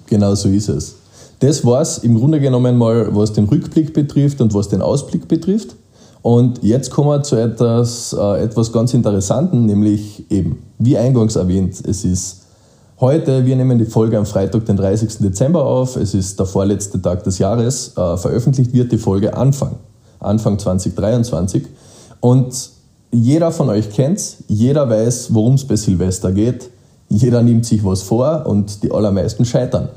Genau 0.07 0.35
so 0.35 0.49
ist 0.49 0.69
es. 0.69 0.95
Das 1.41 1.65
war 1.65 1.83
es 1.83 1.99
im 1.99 2.19
Grunde 2.19 2.41
genommen 2.41 2.79
mal, 2.79 3.15
was 3.15 3.33
den 3.33 3.45
Rückblick 3.45 3.93
betrifft 3.93 4.41
und 4.41 4.55
was 4.55 4.69
den 4.69 4.81
Ausblick 4.81 5.29
betrifft. 5.29 5.77
Und 6.23 6.63
jetzt 6.63 6.91
kommen 6.91 7.09
wir 7.09 7.23
zu 7.23 7.37
etwas, 7.37 8.13
äh, 8.19 8.43
etwas 8.43 8.73
ganz 8.73 8.95
Interessanten, 8.95 9.67
nämlich 9.67 10.25
eben, 10.31 10.63
wie 10.79 10.97
eingangs 10.97 11.37
erwähnt, 11.37 11.75
es 11.87 12.05
ist 12.05 12.46
Heute, 12.99 13.45
wir 13.45 13.57
nehmen 13.57 13.77
die 13.77 13.85
Folge 13.85 14.17
am 14.17 14.25
Freitag, 14.25 14.65
den 14.65 14.79
30. 14.79 15.19
Dezember 15.19 15.67
auf. 15.67 15.97
Es 15.97 16.15
ist 16.15 16.39
der 16.39 16.47
vorletzte 16.47 17.03
Tag 17.03 17.25
des 17.25 17.39
Jahres. 17.39 17.89
Äh, 17.95 18.17
veröffentlicht 18.17 18.73
wird 18.73 18.91
die 18.91 18.97
Folge 18.97 19.37
Anfang, 19.37 19.73
Anfang 20.19 20.59
2023. 20.59 21.67
Und 22.21 22.71
jeder 23.13 23.53
von 23.53 23.69
euch 23.69 23.91
kennt's, 23.91 24.39
jeder 24.49 24.89
weiß, 24.89 25.35
worum 25.35 25.57
es 25.57 25.65
bei 25.67 25.77
Silvester 25.77 26.33
geht. 26.33 26.71
Jeder 27.11 27.43
nimmt 27.43 27.67
sich 27.67 27.85
was 27.85 28.01
vor 28.01 28.47
und 28.47 28.83
die 28.83 28.91
allermeisten 28.91 29.45
scheitern. 29.45 29.91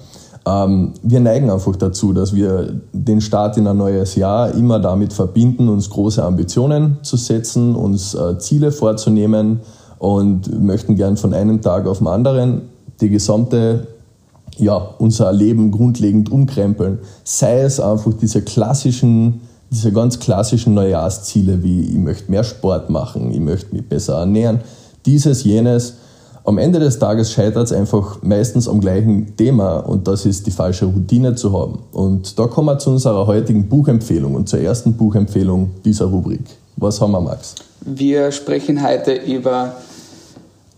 Ähm, 0.46 0.91
wir 1.01 1.22
neigen 1.22 1.50
einfach 1.50 1.77
dazu, 1.77 2.12
dass 2.12 2.36
wir 2.36 2.82
den 2.91 3.22
Start 3.22 3.56
in 3.56 3.65
ein 3.68 3.77
neues 3.77 4.15
Jahr 4.15 4.53
immer 4.56 4.77
damit 4.77 5.13
verbinden, 5.13 5.70
uns 5.70 5.89
große 5.89 6.22
Ambitionen 6.22 6.98
zu 7.03 7.15
setzen, 7.15 7.77
uns 7.77 8.13
äh, 8.13 8.38
Ziele 8.39 8.74
vorzunehmen 8.74 9.62
und 10.00 10.62
möchten 10.62 10.98
gern 10.98 11.15
von 11.15 11.34
einem 11.34 11.62
Tag 11.62 11.88
auf 11.88 12.00
den 12.00 12.08
anderen 12.08 12.63
die 13.01 13.10
gesamte, 13.10 13.88
ja, 14.58 14.75
unser 14.98 15.32
Leben 15.32 15.72
grundlegend 15.72 16.32
umkrempeln. 16.32 17.00
Sei 17.24 17.62
es 17.62 17.79
einfach 17.79 18.13
diese 18.13 18.41
klassischen, 18.41 19.41
diese 19.72 19.91
ganz 19.91 20.20
klassischen 20.20 20.74
Neujahrsziele 20.74 21.63
wie 21.63 21.82
ich 21.82 21.98
möchte 21.98 22.32
mehr 22.32 22.44
Sport 22.44 22.89
machen, 22.89 23.32
ich 23.32 23.39
möchte 23.39 23.74
mich 23.74 23.88
besser 23.88 24.20
ernähren, 24.20 24.62
dieses, 25.06 25.44
jenes. 25.44 25.96
Am 26.46 26.58
Ende 26.58 26.79
des 26.79 26.98
Tages 26.98 27.32
scheitert 27.32 27.65
es 27.65 27.74
einfach 27.74 28.24
meistens 28.24 28.68
am 28.68 28.79
gleichen 28.79 29.36
Thema 29.36 29.77
und 29.77 30.08
das 30.08 30.25
ist 30.25 30.48
die 30.48 30.51
falsche 30.51 30.86
Routine 30.86 31.36
zu 31.36 31.53
haben. 31.53 31.79
Und 31.91 32.39
da 32.39 32.48
kommen 32.48 32.68
wir 32.68 32.79
zu 32.79 32.89
unserer 32.89 33.27
heutigen 33.27 33.70
Buchempfehlung 33.70 34.34
und 34.36 34.50
zur 34.50 34.60
ersten 34.60 34.94
Buchempfehlung 34.94 35.70
dieser 35.86 36.06
Rubrik. 36.06 36.41
Was 36.77 37.00
haben 37.01 37.12
wir, 37.12 37.22
Max? 37.22 37.56
Wir 37.82 38.32
sprechen 38.32 38.82
heute 38.84 39.13
über 39.13 39.74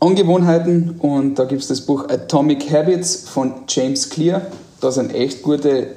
Angewohnheiten 0.03 0.95
und 0.97 1.35
da 1.35 1.45
gibt 1.45 1.61
es 1.61 1.67
das 1.67 1.81
Buch 1.81 2.09
Atomic 2.09 2.71
Habits 2.73 3.29
von 3.29 3.53
James 3.67 4.09
Clear. 4.09 4.41
Da 4.79 4.91
sind 4.91 5.13
echt 5.13 5.43
gute 5.43 5.89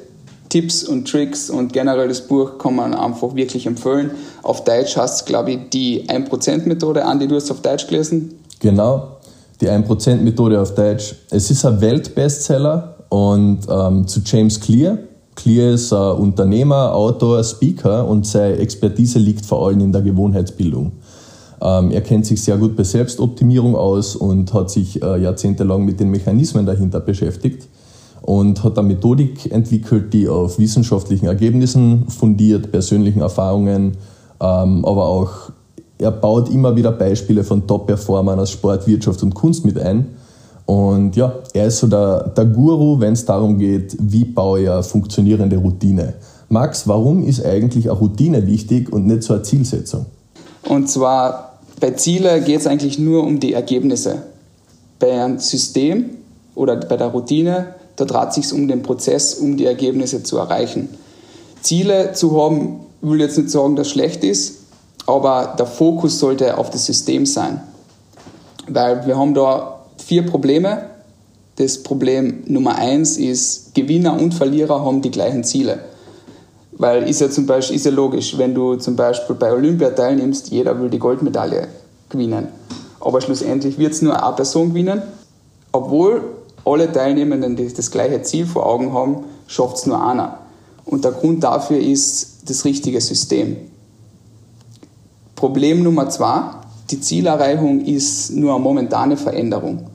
Tipps 0.51 0.85
und 0.85 1.11
Tricks 1.11 1.49
und 1.49 1.73
generell 1.73 2.09
das 2.09 2.21
Buch 2.21 2.59
kann 2.59 2.77
man 2.77 2.93
einfach 2.93 3.35
wirklich 3.35 3.67
empfehlen. 3.67 4.11
Auf 4.43 4.63
Deutsch 4.65 4.95
heißt 4.99 5.21
es, 5.21 5.25
glaube 5.25 5.53
ich, 5.53 5.71
die 5.71 6.07
1%-Methode. 6.07 7.03
Andi, 7.03 7.27
du 7.27 7.37
hast 7.37 7.45
es 7.45 7.51
auf 7.51 7.63
Deutsch 7.63 7.87
gelesen? 7.87 8.35
Genau, 8.61 9.17
die 9.63 9.71
1%-Methode 9.71 10.61
auf 10.61 10.75
Deutsch. 10.75 11.15
Es 11.31 11.51
ist 11.51 11.65
ein 11.65 11.81
Weltbestseller 11.81 12.97
und 13.09 13.61
ähm, 13.71 14.07
zu 14.07 14.21
James 14.23 14.61
Clear. 14.61 14.99
Clear 15.35 15.73
ist 15.73 15.95
ein 15.95 16.17
Unternehmer, 16.17 16.95
Autor, 16.95 17.43
Speaker 17.43 18.07
und 18.07 18.27
seine 18.27 18.59
Expertise 18.59 19.19
liegt 19.19 19.47
vor 19.47 19.67
allem 19.67 19.81
in 19.81 19.93
der 19.93 20.03
Gewohnheitsbildung. 20.03 20.93
Ähm, 21.65 21.91
er 21.91 22.03
kennt 22.03 22.27
sich 22.27 22.43
sehr 22.43 22.59
gut 22.59 22.77
bei 22.77 22.85
Selbstoptimierung 22.85 23.75
aus 23.75 24.17
und 24.17 24.53
hat 24.53 24.71
sich 24.71 25.03
äh, 25.03 25.23
jahrzehntelang 25.23 25.85
mit 25.85 25.99
den 25.99 26.11
Mechanismen 26.11 26.67
dahinter 26.67 27.01
beschäftigt 27.01 27.67
und 28.21 28.63
hat 28.63 28.79
eine 28.79 28.89
Methodik 28.89 29.51
entwickelt, 29.51 30.13
die 30.13 30.29
auf 30.29 30.59
wissenschaftlichen 30.59 31.27
Ergebnissen 31.27 32.07
fundiert, 32.09 32.71
persönlichen 32.71 33.21
Erfahrungen, 33.21 33.97
ähm, 34.41 34.85
aber 34.85 35.07
auch 35.07 35.31
er 35.97 36.11
baut 36.11 36.51
immer 36.51 36.77
wieder 36.77 36.93
Beispiele 36.93 37.45
von 37.45 37.67
Top-Performern 37.67 38.39
aus 38.39 38.51
Sport, 38.51 38.87
Wirtschaft 38.87 39.23
und 39.23 39.35
Kunst 39.35 39.65
mit 39.65 39.79
ein. 39.79 40.17
Und 40.67 41.15
ja, 41.17 41.35
er 41.53 41.67
ist 41.67 41.79
so 41.79 41.87
der, 41.87 42.29
der 42.29 42.47
Guru, 42.47 42.99
wenn 42.99 43.13
es 43.13 43.25
darum 43.25 43.59
geht, 43.59 43.97
wie 44.01 44.25
baue 44.25 44.63
ich 44.63 44.71
eine 44.71 44.83
funktionierende 44.83 45.57
Routine. 45.57 46.15
Max, 46.49 46.89
warum 46.89 47.25
ist 47.25 47.45
eigentlich 47.45 47.89
eine 47.89 47.99
Routine 47.99 48.47
wichtig 48.47 48.93
und 48.93 49.07
nicht 49.07 49.23
so 49.23 49.35
eine 49.35 49.43
Zielsetzung? 49.43 50.07
Und 50.69 50.89
zwar 50.89 51.54
bei 51.81 51.91
Ziele 51.93 52.41
geht 52.41 52.61
es 52.61 52.67
eigentlich 52.67 52.99
nur 52.99 53.25
um 53.25 53.41
die 53.41 53.53
Ergebnisse. 53.53 54.23
Bei 54.99 55.13
einem 55.13 55.39
System 55.39 56.11
oder 56.55 56.77
bei 56.77 56.97
der 56.97 57.09
Routine, 57.09 57.75
da 57.97 58.05
dreht 58.05 58.29
es 58.29 58.35
sich 58.35 58.53
um 58.53 58.69
den 58.69 58.83
Prozess, 58.83 59.35
um 59.35 59.57
die 59.57 59.67
Ergebnisse 59.67 60.23
zu 60.23 60.39
erreichen. 60.39 60.89
Ziele 61.63 62.13
zu 62.13 62.41
haben, 62.41 62.81
will 63.01 63.21
jetzt 63.21 63.39
nicht 63.39 63.51
sagen, 63.51 63.77
dass 63.77 63.91
schlecht 63.91 64.25
ist, 64.25 64.59
aber 65.07 65.55
der 65.59 65.67
Fokus 65.67 66.19
sollte 66.19 66.59
auf 66.59 66.71
das 66.71 66.87
System 66.87 67.27
sein. 67.27 67.63
Weil 68.69 69.07
wir 69.07 69.17
haben 69.17 69.35
da 69.35 69.85
vier 69.99 70.25
Probleme. 70.25 70.91
Das 71.57 71.83
Problem 71.83 72.43
Nummer 72.47 72.77
eins 72.77 73.17
ist, 73.17 73.75
Gewinner 73.75 74.21
und 74.21 74.35
Verlierer 74.35 74.85
haben 74.85 75.03
die 75.03 75.11
gleichen 75.11 75.45
Ziele. 75.45 75.81
Weil 76.79 77.09
ist 77.09 77.21
ja 77.21 77.31
zum 77.31 77.47
Beispiel 77.47 77.77
ist 77.77 77.87
ja 77.87 77.93
logisch, 77.93 78.37
wenn 78.37 78.55
du 78.55 78.77
zum 78.77 78.97
Beispiel 78.97 79.37
bei 79.37 79.53
Olympia 79.53 79.91
teilnimmst, 79.91 80.51
jeder 80.51 80.81
will 80.81 80.91
die 80.91 80.99
Goldmedaille 80.99 81.69
gewinnen. 82.09 82.49
Aber 83.01 83.21
schlussendlich 83.21 83.79
wird 83.79 83.93
es 83.93 84.03
nur 84.03 84.21
eine 84.21 84.35
Person 84.35 84.71
gewinnen. 84.71 85.03
Obwohl 85.73 86.23
alle 86.65 86.91
Teilnehmenden 86.91 87.57
das 87.57 87.91
gleiche 87.91 88.23
Ziel 88.23 88.47
vor 88.47 88.67
Augen 88.67 88.93
haben, 88.93 89.25
schafft 89.47 89.77
es 89.77 89.87
nur 89.87 90.05
einer. 90.05 90.39
Und 90.85 91.05
der 91.05 91.13
Grund 91.13 91.45
dafür 91.45 91.79
ist 91.79 92.49
das 92.49 92.65
richtige 92.65 93.01
System. 93.01 93.57
Problem 95.37 95.83
Nummer 95.83 96.09
zwei, 96.09 96.43
die 96.91 97.01
Zielerreichung 97.01 97.81
ist 97.85 98.31
nur 98.31 98.55
eine 98.55 98.63
momentane 98.63 99.17
Veränderung. 99.17 99.91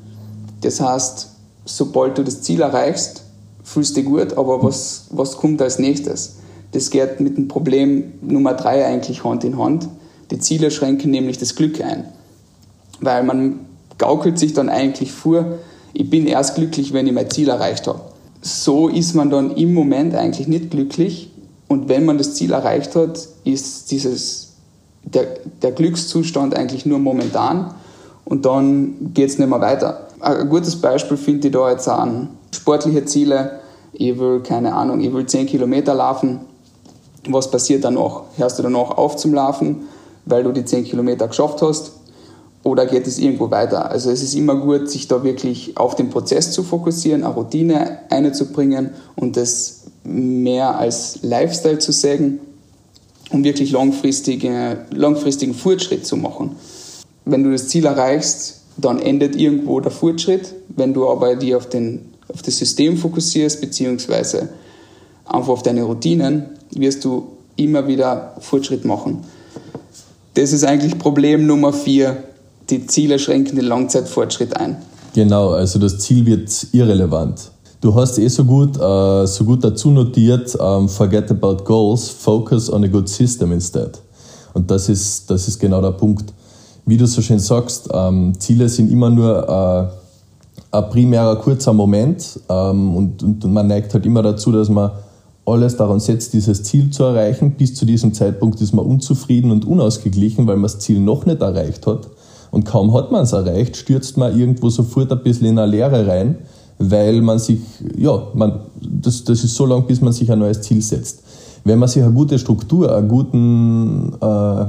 Das 0.61 0.81
heißt, 0.81 1.29
sobald 1.65 2.17
du 2.17 2.23
das 2.23 2.41
Ziel 2.41 2.61
erreichst, 2.61 3.23
fühlst 3.63 3.95
du 3.95 4.01
dich 4.01 4.09
gut, 4.09 4.33
aber 4.33 4.61
was, 4.63 5.05
was 5.11 5.37
kommt 5.37 5.61
als 5.61 5.79
nächstes? 5.79 6.38
Das 6.71 6.89
geht 6.89 7.19
mit 7.19 7.37
dem 7.37 7.47
Problem 7.47 8.13
Nummer 8.21 8.53
drei 8.53 8.85
eigentlich 8.85 9.23
Hand 9.23 9.43
in 9.43 9.57
Hand. 9.57 9.87
Die 10.31 10.39
Ziele 10.39 10.69
schränken 10.69 11.11
nämlich 11.11 11.37
das 11.37 11.55
Glück 11.55 11.81
ein. 11.81 12.05
Weil 13.01 13.23
man 13.23 13.61
gaukelt 13.97 14.37
sich 14.37 14.53
dann 14.53 14.69
eigentlich 14.69 15.11
vor, 15.11 15.57
ich 15.93 16.09
bin 16.09 16.27
erst 16.27 16.55
glücklich, 16.55 16.93
wenn 16.93 17.07
ich 17.07 17.13
mein 17.13 17.29
Ziel 17.29 17.49
erreicht 17.49 17.87
habe. 17.87 18.01
So 18.41 18.87
ist 18.87 19.15
man 19.15 19.29
dann 19.29 19.55
im 19.55 19.73
Moment 19.73 20.15
eigentlich 20.15 20.47
nicht 20.47 20.69
glücklich. 20.69 21.31
Und 21.67 21.89
wenn 21.89 22.05
man 22.05 22.17
das 22.17 22.35
Ziel 22.35 22.53
erreicht 22.53 22.95
hat, 22.95 23.27
ist 23.43 23.91
dieses, 23.91 24.53
der, 25.03 25.25
der 25.61 25.71
Glückszustand 25.71 26.55
eigentlich 26.55 26.85
nur 26.85 26.99
momentan. 26.99 27.73
Und 28.25 28.45
dann 28.45 29.13
geht 29.13 29.29
es 29.29 29.39
nicht 29.39 29.49
mehr 29.49 29.61
weiter. 29.61 30.07
Ein 30.19 30.49
gutes 30.49 30.75
Beispiel 30.75 31.17
finde 31.17 31.47
ich 31.47 31.53
da 31.53 31.71
jetzt 31.71 31.87
an 31.87 32.29
sportliche 32.53 33.05
Ziele. 33.05 33.59
Ich 33.91 34.17
will, 34.19 34.41
keine 34.41 34.73
Ahnung, 34.75 35.01
ich 35.01 35.11
will 35.11 35.25
10 35.25 35.47
Kilometer 35.47 35.95
laufen 35.95 36.41
was 37.33 37.51
passiert 37.51 37.83
danach? 37.83 38.23
Hörst 38.37 38.59
du 38.59 38.63
danach 38.63 38.91
auf 38.91 39.15
zum 39.15 39.33
Laufen, 39.33 39.87
weil 40.25 40.43
du 40.43 40.51
die 40.51 40.65
10 40.65 40.85
Kilometer 40.85 41.27
geschafft 41.27 41.61
hast? 41.61 41.91
Oder 42.63 42.85
geht 42.85 43.07
es 43.07 43.19
irgendwo 43.19 43.49
weiter? 43.51 43.89
Also 43.89 44.11
es 44.11 44.21
ist 44.21 44.35
immer 44.35 44.55
gut, 44.55 44.89
sich 44.89 45.07
da 45.07 45.23
wirklich 45.23 45.77
auf 45.77 45.95
den 45.95 46.09
Prozess 46.09 46.51
zu 46.51 46.63
fokussieren, 46.63 47.23
eine 47.23 47.33
Routine 47.33 47.99
einzubringen 48.09 48.91
und 49.15 49.37
das 49.37 49.83
mehr 50.03 50.77
als 50.77 51.19
Lifestyle 51.21 51.79
zu 51.79 51.91
sehen, 51.93 52.39
um 53.31 53.43
wirklich 53.43 53.71
langfristige, 53.71 54.85
langfristigen 54.91 55.53
Fortschritt 55.53 56.05
zu 56.05 56.17
machen. 56.17 56.55
Wenn 57.25 57.43
du 57.43 57.51
das 57.51 57.69
Ziel 57.69 57.85
erreichst, 57.85 58.61
dann 58.75 58.99
endet 58.99 59.35
irgendwo 59.35 59.79
der 59.79 59.91
Fortschritt. 59.91 60.53
Wenn 60.69 60.93
du 60.93 61.07
aber 61.09 61.35
dich 61.35 61.55
auf, 61.55 61.69
den, 61.69 62.13
auf 62.27 62.41
das 62.41 62.57
System 62.57 62.97
fokussierst, 62.97 63.61
beziehungsweise 63.61 64.49
einfach 65.29 65.49
auf 65.49 65.63
deine 65.63 65.83
Routinen, 65.83 66.45
wirst 66.71 67.05
du 67.05 67.27
immer 67.55 67.87
wieder 67.87 68.35
Fortschritt 68.39 68.85
machen. 68.85 69.19
Das 70.33 70.53
ist 70.53 70.63
eigentlich 70.63 70.97
Problem 70.97 71.45
Nummer 71.45 71.73
vier. 71.73 72.23
Die 72.69 72.85
Ziele 72.85 73.19
schränken 73.19 73.55
den 73.55 73.65
Langzeitfortschritt 73.65 74.55
ein. 74.57 74.77
Genau, 75.13 75.49
also 75.49 75.79
das 75.79 75.99
Ziel 75.99 76.25
wird 76.25 76.67
irrelevant. 76.71 77.51
Du 77.81 77.95
hast 77.95 78.19
eh 78.19 78.27
so 78.27 78.43
gut, 78.43 78.77
äh, 78.77 79.25
so 79.25 79.43
gut 79.45 79.63
dazu 79.63 79.89
notiert, 79.89 80.55
ähm, 80.59 80.87
forget 80.87 81.31
about 81.31 81.63
goals, 81.63 82.09
focus 82.09 82.71
on 82.71 82.83
a 82.83 82.87
good 82.87 83.07
system 83.07 83.51
instead. 83.51 83.99
Und 84.53 84.69
das 84.69 84.89
ist, 84.89 85.29
das 85.29 85.47
ist 85.47 85.59
genau 85.59 85.81
der 85.81 85.91
Punkt. 85.91 86.33
Wie 86.85 86.97
du 86.97 87.07
so 87.07 87.21
schön 87.21 87.39
sagst, 87.39 87.89
ähm, 87.91 88.33
Ziele 88.39 88.67
sind 88.67 88.91
immer 88.91 89.09
nur 89.09 89.47
äh, 89.47 90.75
ein 90.77 90.89
primärer 90.89 91.37
kurzer 91.37 91.73
Moment 91.73 92.39
ähm, 92.49 92.95
und, 92.95 93.23
und 93.23 93.45
man 93.45 93.67
neigt 93.67 93.93
halt 93.93 94.05
immer 94.05 94.21
dazu, 94.21 94.51
dass 94.51 94.69
man 94.69 94.91
alles 95.51 95.77
daran 95.77 95.99
setzt, 95.99 96.33
dieses 96.33 96.63
Ziel 96.63 96.89
zu 96.91 97.03
erreichen. 97.03 97.51
Bis 97.51 97.75
zu 97.75 97.85
diesem 97.85 98.13
Zeitpunkt 98.13 98.61
ist 98.61 98.73
man 98.73 98.85
unzufrieden 98.85 99.51
und 99.51 99.65
unausgeglichen, 99.65 100.47
weil 100.47 100.55
man 100.55 100.63
das 100.63 100.79
Ziel 100.79 100.99
noch 100.99 101.25
nicht 101.25 101.41
erreicht 101.41 101.87
hat. 101.87 102.09
Und 102.51 102.65
kaum 102.65 102.93
hat 102.93 103.11
man 103.11 103.23
es 103.23 103.31
erreicht, 103.31 103.77
stürzt 103.77 104.17
man 104.17 104.37
irgendwo 104.37 104.69
sofort 104.69 105.11
ein 105.11 105.21
bisschen 105.21 105.47
in 105.47 105.59
eine 105.59 105.69
Leere 105.71 106.07
rein, 106.07 106.37
weil 106.79 107.21
man 107.21 107.39
sich, 107.39 107.59
ja, 107.97 108.23
man, 108.33 108.61
das, 108.81 109.23
das 109.23 109.43
ist 109.43 109.55
so 109.55 109.65
lang, 109.65 109.85
bis 109.85 110.01
man 110.01 110.13
sich 110.13 110.31
ein 110.31 110.39
neues 110.39 110.61
Ziel 110.61 110.81
setzt. 110.81 111.23
Wenn 111.63 111.77
man 111.77 111.89
sich 111.89 112.01
eine 112.01 112.13
gute 112.13 112.39
Struktur, 112.39 112.95
einen 112.95 113.07
guten, 113.07 114.13
äh, 114.21 114.65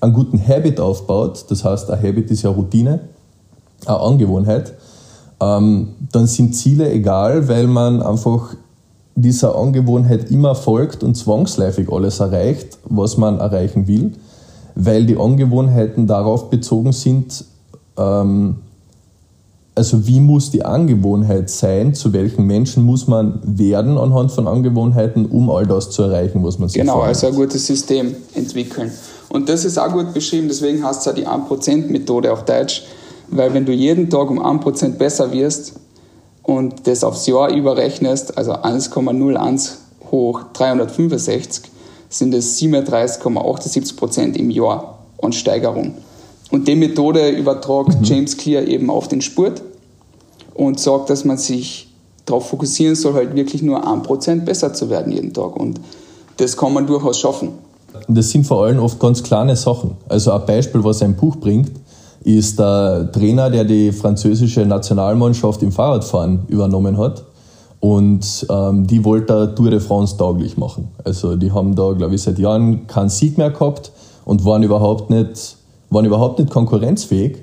einen 0.00 0.12
guten 0.12 0.40
Habit 0.46 0.80
aufbaut, 0.80 1.44
das 1.48 1.64
heißt, 1.64 1.90
ein 1.90 2.02
Habit 2.02 2.30
ist 2.30 2.42
ja 2.42 2.50
Routine, 2.50 3.00
eine 3.86 4.00
Angewohnheit, 4.00 4.72
ähm, 5.40 5.88
dann 6.12 6.26
sind 6.26 6.54
Ziele 6.54 6.90
egal, 6.90 7.48
weil 7.48 7.66
man 7.66 8.02
einfach 8.02 8.54
dieser 9.22 9.56
Angewohnheit 9.56 10.30
immer 10.30 10.54
folgt 10.54 11.02
und 11.02 11.16
zwangsläufig 11.16 11.90
alles 11.90 12.20
erreicht, 12.20 12.78
was 12.84 13.16
man 13.16 13.38
erreichen 13.40 13.86
will, 13.86 14.12
weil 14.74 15.04
die 15.06 15.16
Angewohnheiten 15.16 16.06
darauf 16.06 16.50
bezogen 16.50 16.92
sind, 16.92 17.44
ähm, 17.96 18.56
also 19.74 20.06
wie 20.08 20.18
muss 20.18 20.50
die 20.50 20.64
Angewohnheit 20.64 21.50
sein, 21.50 21.94
zu 21.94 22.12
welchen 22.12 22.44
Menschen 22.46 22.84
muss 22.84 23.06
man 23.06 23.38
werden 23.44 23.96
anhand 23.96 24.32
von 24.32 24.48
Angewohnheiten, 24.48 25.26
um 25.26 25.50
all 25.50 25.66
das 25.66 25.90
zu 25.90 26.02
erreichen, 26.02 26.42
was 26.42 26.58
man 26.58 26.68
sich 26.68 26.80
Genau, 26.80 26.94
vorhat. 26.94 27.08
also 27.10 27.28
ein 27.28 27.34
gutes 27.34 27.64
System 27.64 28.14
entwickeln. 28.34 28.90
Und 29.28 29.48
das 29.48 29.64
ist 29.64 29.78
auch 29.78 29.92
gut 29.92 30.12
beschrieben, 30.14 30.48
deswegen 30.48 30.84
heißt 30.84 31.00
es 31.00 31.04
ja 31.06 31.12
die 31.12 31.26
1%-Methode 31.28 32.32
auf 32.32 32.44
Deutsch, 32.44 32.82
weil 33.30 33.54
wenn 33.54 33.64
du 33.66 33.72
jeden 33.72 34.10
Tag 34.10 34.30
um 34.30 34.40
1% 34.40 34.96
besser 34.96 35.30
wirst, 35.30 35.74
und 36.48 36.86
das 36.86 37.04
aufs 37.04 37.26
Jahr 37.26 37.50
überrechnest, 37.50 38.38
also 38.38 38.52
1,01 38.52 39.72
hoch 40.10 40.44
365, 40.54 41.70
sind 42.08 42.32
es 42.32 42.58
37,78 42.58 43.96
Prozent 43.96 44.34
im 44.34 44.48
Jahr 44.48 44.98
an 45.20 45.34
Steigerung. 45.34 45.96
Und 46.50 46.66
die 46.66 46.74
Methode 46.74 47.28
übertragt 47.28 48.00
mhm. 48.00 48.04
James 48.04 48.38
Clear 48.38 48.66
eben 48.66 48.88
auf 48.88 49.08
den 49.08 49.20
Sport 49.20 49.60
und 50.54 50.80
sagt, 50.80 51.10
dass 51.10 51.26
man 51.26 51.36
sich 51.36 51.92
darauf 52.24 52.48
fokussieren 52.48 52.96
soll, 52.96 53.12
halt 53.12 53.36
wirklich 53.36 53.60
nur 53.60 53.86
1% 53.86 54.46
besser 54.46 54.72
zu 54.72 54.88
werden 54.88 55.12
jeden 55.12 55.34
Tag. 55.34 55.54
Und 55.54 55.78
das 56.38 56.56
kann 56.56 56.72
man 56.72 56.86
durchaus 56.86 57.20
schaffen. 57.20 57.50
Das 58.08 58.30
sind 58.30 58.46
vor 58.46 58.64
allem 58.64 58.78
oft 58.78 58.98
ganz 58.98 59.22
kleine 59.22 59.54
Sachen. 59.54 59.98
Also 60.08 60.32
ein 60.32 60.46
Beispiel, 60.46 60.82
was 60.82 61.02
ein 61.02 61.14
Buch 61.14 61.36
bringt, 61.36 61.72
ist 62.24 62.58
der 62.58 63.10
Trainer, 63.12 63.50
der 63.50 63.64
die 63.64 63.92
französische 63.92 64.66
Nationalmannschaft 64.66 65.62
im 65.62 65.72
Fahrradfahren 65.72 66.40
übernommen 66.48 66.98
hat. 66.98 67.24
Und 67.80 68.46
ähm, 68.50 68.86
die 68.86 69.04
wollte 69.04 69.54
Tour 69.54 69.70
de 69.70 69.80
France 69.80 70.16
tauglich 70.16 70.56
machen. 70.56 70.88
Also 71.04 71.36
die 71.36 71.52
haben 71.52 71.76
da, 71.76 71.92
glaube 71.92 72.16
ich, 72.16 72.22
seit 72.22 72.38
Jahren 72.38 72.86
keinen 72.88 73.08
Sieg 73.08 73.38
mehr 73.38 73.50
gehabt 73.50 73.92
und 74.24 74.44
waren 74.44 74.62
überhaupt 74.64 75.10
nicht, 75.10 75.56
waren 75.90 76.04
überhaupt 76.04 76.40
nicht 76.40 76.50
konkurrenzfähig. 76.50 77.38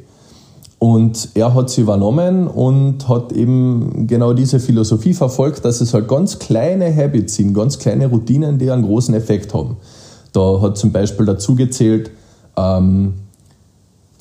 Und 0.78 1.30
er 1.36 1.54
hat 1.54 1.70
sie 1.70 1.82
übernommen 1.82 2.48
und 2.48 3.08
hat 3.08 3.32
eben 3.32 4.08
genau 4.08 4.34
diese 4.34 4.60
Philosophie 4.60 5.14
verfolgt, 5.14 5.64
dass 5.64 5.80
es 5.80 5.94
halt 5.94 6.08
ganz 6.10 6.38
kleine 6.38 6.94
Habits 6.94 7.36
sind, 7.36 7.54
ganz 7.54 7.80
kleine 7.80 8.08
Routinen, 8.08 8.60
die 8.60 8.70
einen 8.70 8.84
großen 8.84 9.14
Effekt 9.16 9.54
haben. 9.54 9.78
Da 10.34 10.62
hat 10.62 10.78
zum 10.78 10.92
Beispiel 10.92 11.26
dazu 11.26 11.56
gezählt, 11.56 12.12
ähm, 12.58 13.14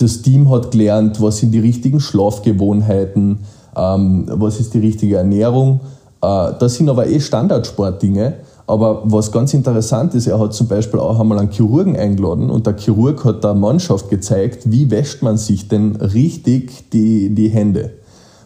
das 0.04 0.20
Team 0.20 0.50
hat 0.50 0.70
gelernt, 0.70 1.20
was 1.20 1.38
sind 1.38 1.52
die 1.52 1.60
richtigen 1.60 1.98
Schlafgewohnheiten, 1.98 3.38
ähm, 3.74 4.26
was 4.28 4.60
ist 4.60 4.74
die 4.74 4.78
richtige 4.78 5.16
Ernährung. 5.16 5.80
Äh, 6.20 6.52
das 6.58 6.74
sind 6.74 6.88
aber 6.90 7.06
eh 7.06 7.20
Standardsportdinge. 7.20 8.34
Aber 8.66 9.02
was 9.04 9.30
ganz 9.30 9.52
interessant 9.52 10.14
ist, 10.14 10.26
er 10.26 10.38
hat 10.38 10.54
zum 10.54 10.68
Beispiel 10.68 10.98
auch 10.98 11.20
einmal 11.20 11.38
einen 11.38 11.50
Chirurgen 11.50 11.96
eingeladen 11.96 12.48
und 12.48 12.66
der 12.66 12.76
Chirurg 12.76 13.24
hat 13.24 13.44
der 13.44 13.54
Mannschaft 13.54 14.08
gezeigt, 14.08 14.70
wie 14.70 14.90
wäscht 14.90 15.22
man 15.22 15.36
sich 15.36 15.68
denn 15.68 15.96
richtig 15.96 16.90
die, 16.90 17.34
die 17.34 17.48
Hände. 17.48 17.92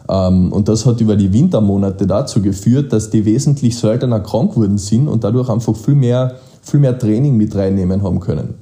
Ähm, 0.09 0.51
und 0.51 0.67
das 0.67 0.85
hat 0.85 0.99
über 0.99 1.15
die 1.15 1.31
Wintermonate 1.31 2.05
dazu 2.05 2.41
geführt, 2.41 2.91
dass 2.91 3.09
die 3.09 3.23
wesentlich 3.23 3.77
seltener 3.77 4.19
krank 4.19 4.57
wurden 4.57 4.77
sind 4.77 5.07
und 5.07 5.23
dadurch 5.23 5.49
einfach 5.49 5.75
viel 5.75 5.95
mehr, 5.95 6.35
viel 6.61 6.79
mehr 6.81 6.97
Training 6.97 7.37
mit 7.37 7.55
reinnehmen 7.55 8.03
haben 8.03 8.19
können. 8.19 8.55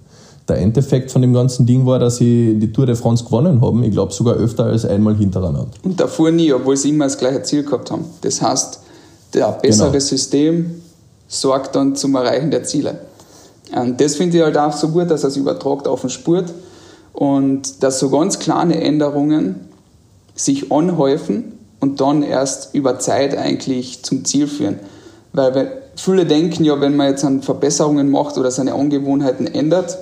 Der 0.48 0.60
Endeffekt 0.60 1.12
von 1.12 1.22
dem 1.22 1.34
ganzen 1.34 1.66
Ding 1.66 1.86
war, 1.86 2.00
dass 2.00 2.18
sie 2.18 2.58
die 2.58 2.72
Tour 2.72 2.86
de 2.86 2.96
France 2.96 3.26
gewonnen 3.26 3.62
haben. 3.62 3.84
Ich 3.84 3.92
glaube 3.92 4.14
sogar 4.14 4.36
öfter 4.36 4.66
als 4.66 4.86
einmal 4.86 5.16
hintereinander. 5.16 5.68
Und 5.84 6.00
davor 6.00 6.32
nie, 6.32 6.54
obwohl 6.54 6.78
sie 6.78 6.90
immer 6.90 7.06
das 7.06 7.18
gleiche 7.18 7.44
Ziel 7.44 7.64
gehabt 7.64 7.92
haben. 7.92 8.06
Das 8.22 8.42
heißt, 8.42 8.80
der 9.34 9.52
bessere 9.62 9.88
genau. 9.88 10.00
System 10.00 10.82
sorgt 11.28 11.76
dann 11.76 11.96
zum 11.96 12.16
Erreichen 12.16 12.50
der 12.50 12.64
Ziele. 12.64 13.00
Und 13.76 14.00
das 14.00 14.16
finde 14.16 14.38
ich 14.38 14.44
halt 14.44 14.58
auch 14.58 14.72
so 14.72 14.88
gut, 14.90 15.12
dass 15.12 15.24
er 15.24 15.30
es 15.30 15.38
übertragt 15.38 15.88
auf 15.88 16.02
den 16.02 16.10
Sport 16.10 16.54
und 17.12 17.84
dass 17.84 18.00
so 18.00 18.10
ganz 18.10 18.40
kleine 18.40 18.80
Änderungen 18.80 19.68
sich 20.36 20.72
anhäufen 20.72 21.54
und 21.80 22.00
dann 22.00 22.24
erst 22.24 22.74
über 22.74 23.00
Zeit 23.00 23.38
eigentlich 23.38 24.04
zum 24.04 24.24
Ziel 24.24 24.48
führen. 24.48 24.80
Weil 25.34 25.82
viele 25.96 26.26
denken 26.26 26.64
ja, 26.64 26.80
wenn 26.80 26.96
man 26.96 27.10
jetzt 27.10 27.26
an 27.26 27.42
Verbesserungen 27.42 28.10
macht 28.10 28.38
oder 28.38 28.52
seine 28.52 28.74
Angewohnheiten 28.74 29.48
ändert, 29.48 29.98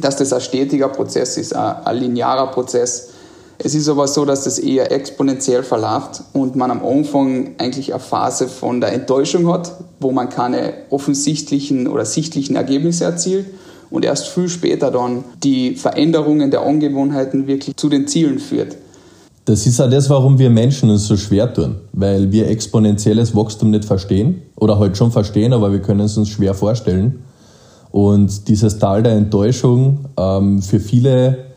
dass 0.00 0.16
das 0.16 0.32
ein 0.32 0.40
stetiger 0.40 0.88
Prozess 0.88 1.36
ist, 1.36 1.54
ein, 1.54 1.84
ein 1.84 1.96
linearer 1.96 2.50
Prozess. 2.50 3.10
Es 3.58 3.74
ist 3.74 3.88
aber 3.88 4.06
so, 4.06 4.24
dass 4.24 4.44
das 4.44 4.58
eher 4.58 4.92
exponentiell 4.92 5.64
verläuft 5.64 6.22
und 6.32 6.54
man 6.54 6.70
am 6.70 6.84
Anfang 6.84 7.56
eigentlich 7.58 7.92
eine 7.92 8.00
Phase 8.00 8.46
von 8.48 8.80
der 8.80 8.92
Enttäuschung 8.92 9.52
hat, 9.52 9.72
wo 9.98 10.12
man 10.12 10.28
keine 10.28 10.74
offensichtlichen 10.90 11.88
oder 11.88 12.04
sichtlichen 12.04 12.54
Ergebnisse 12.54 13.04
erzielt 13.04 13.46
und 13.90 14.04
erst 14.04 14.28
viel 14.28 14.48
später 14.48 14.90
dann 14.90 15.24
die 15.42 15.74
Veränderungen 15.74 16.50
der 16.50 16.62
Angewohnheiten 16.62 17.46
wirklich 17.46 17.76
zu 17.76 17.88
den 17.88 18.06
Zielen 18.06 18.38
führt. 18.38 18.76
Das 19.44 19.66
ist 19.66 19.80
auch 19.80 19.88
das, 19.88 20.10
warum 20.10 20.38
wir 20.38 20.50
Menschen 20.50 20.90
uns 20.90 21.06
so 21.06 21.16
schwer 21.16 21.52
tun, 21.52 21.76
weil 21.92 22.30
wir 22.30 22.48
exponentielles 22.48 23.34
Wachstum 23.34 23.70
nicht 23.70 23.86
verstehen 23.86 24.42
oder 24.56 24.78
halt 24.78 24.96
schon 24.96 25.10
verstehen, 25.10 25.54
aber 25.54 25.72
wir 25.72 25.80
können 25.80 26.00
es 26.00 26.18
uns 26.18 26.28
schwer 26.28 26.52
vorstellen. 26.52 27.24
Und 27.90 28.48
dieses 28.48 28.78
Tal 28.78 29.02
der 29.02 29.12
Enttäuschung 29.12 30.00
ähm, 30.16 30.62
für 30.62 30.80
viele 30.80 31.48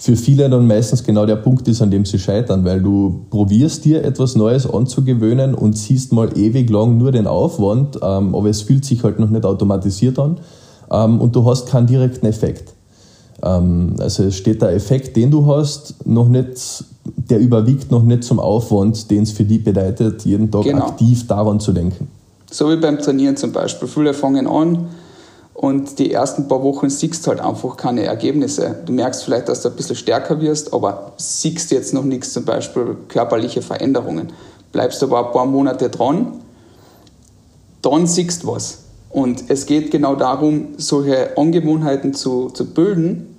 für 0.00 0.14
viele 0.14 0.48
dann 0.48 0.64
meistens 0.64 1.02
genau 1.02 1.26
der 1.26 1.36
Punkt 1.36 1.66
ist, 1.66 1.82
an 1.82 1.90
dem 1.90 2.04
sie 2.04 2.20
scheitern, 2.20 2.64
weil 2.64 2.80
du 2.80 3.26
probierst 3.30 3.84
dir 3.84 4.04
etwas 4.04 4.36
Neues 4.36 4.64
anzugewöhnen 4.64 5.56
und 5.56 5.76
siehst 5.76 6.12
mal 6.12 6.38
ewig 6.38 6.70
lang 6.70 6.98
nur 6.98 7.10
den 7.10 7.26
Aufwand, 7.26 7.96
ähm, 7.96 8.32
aber 8.32 8.48
es 8.48 8.62
fühlt 8.62 8.84
sich 8.84 9.02
halt 9.02 9.18
noch 9.18 9.28
nicht 9.28 9.44
automatisiert 9.44 10.20
an 10.20 10.38
ähm, 10.92 11.20
und 11.20 11.34
du 11.34 11.44
hast 11.44 11.68
keinen 11.68 11.88
direkten 11.88 12.26
Effekt. 12.26 12.74
Ähm, 13.42 13.96
also 13.98 14.22
es 14.22 14.36
steht 14.36 14.62
der 14.62 14.72
Effekt, 14.72 15.16
den 15.16 15.32
du 15.32 15.46
hast, 15.46 16.06
noch 16.06 16.28
nicht, 16.28 16.84
der 17.04 17.40
überwiegt 17.40 17.90
noch 17.90 18.04
nicht 18.04 18.22
zum 18.22 18.38
Aufwand, 18.38 19.10
den 19.10 19.24
es 19.24 19.32
für 19.32 19.44
dich 19.44 19.64
bedeutet, 19.64 20.24
jeden 20.24 20.48
Tag 20.48 20.62
genau. 20.62 20.86
aktiv 20.86 21.26
daran 21.26 21.58
zu 21.58 21.72
denken. 21.72 22.06
So 22.50 22.70
wie 22.70 22.76
beim 22.76 22.98
Trainieren 22.98 23.36
zum 23.36 23.50
Beispiel. 23.50 23.88
Viele 23.88 24.14
fangen 24.14 24.46
an, 24.46 24.86
und 25.58 25.98
die 25.98 26.12
ersten 26.12 26.46
paar 26.46 26.62
Wochen 26.62 26.88
siehst 26.88 27.26
halt 27.26 27.40
einfach 27.40 27.76
keine 27.76 28.04
Ergebnisse. 28.04 28.76
Du 28.86 28.92
merkst 28.92 29.24
vielleicht, 29.24 29.48
dass 29.48 29.62
du 29.62 29.68
ein 29.70 29.74
bisschen 29.74 29.96
stärker 29.96 30.40
wirst, 30.40 30.72
aber 30.72 31.14
siehst 31.16 31.72
jetzt 31.72 31.92
noch 31.92 32.04
nichts, 32.04 32.32
zum 32.32 32.44
Beispiel 32.44 32.96
körperliche 33.08 33.60
Veränderungen. 33.60 34.32
Bleibst 34.70 35.02
aber 35.02 35.26
ein 35.26 35.32
paar 35.32 35.46
Monate 35.46 35.90
dran, 35.90 36.34
dann 37.82 38.06
siehst 38.06 38.46
was. 38.46 38.82
Und 39.10 39.50
es 39.50 39.66
geht 39.66 39.90
genau 39.90 40.14
darum, 40.14 40.74
solche 40.76 41.36
Angewohnheiten 41.36 42.14
zu, 42.14 42.50
zu 42.50 42.64
bilden, 42.64 43.36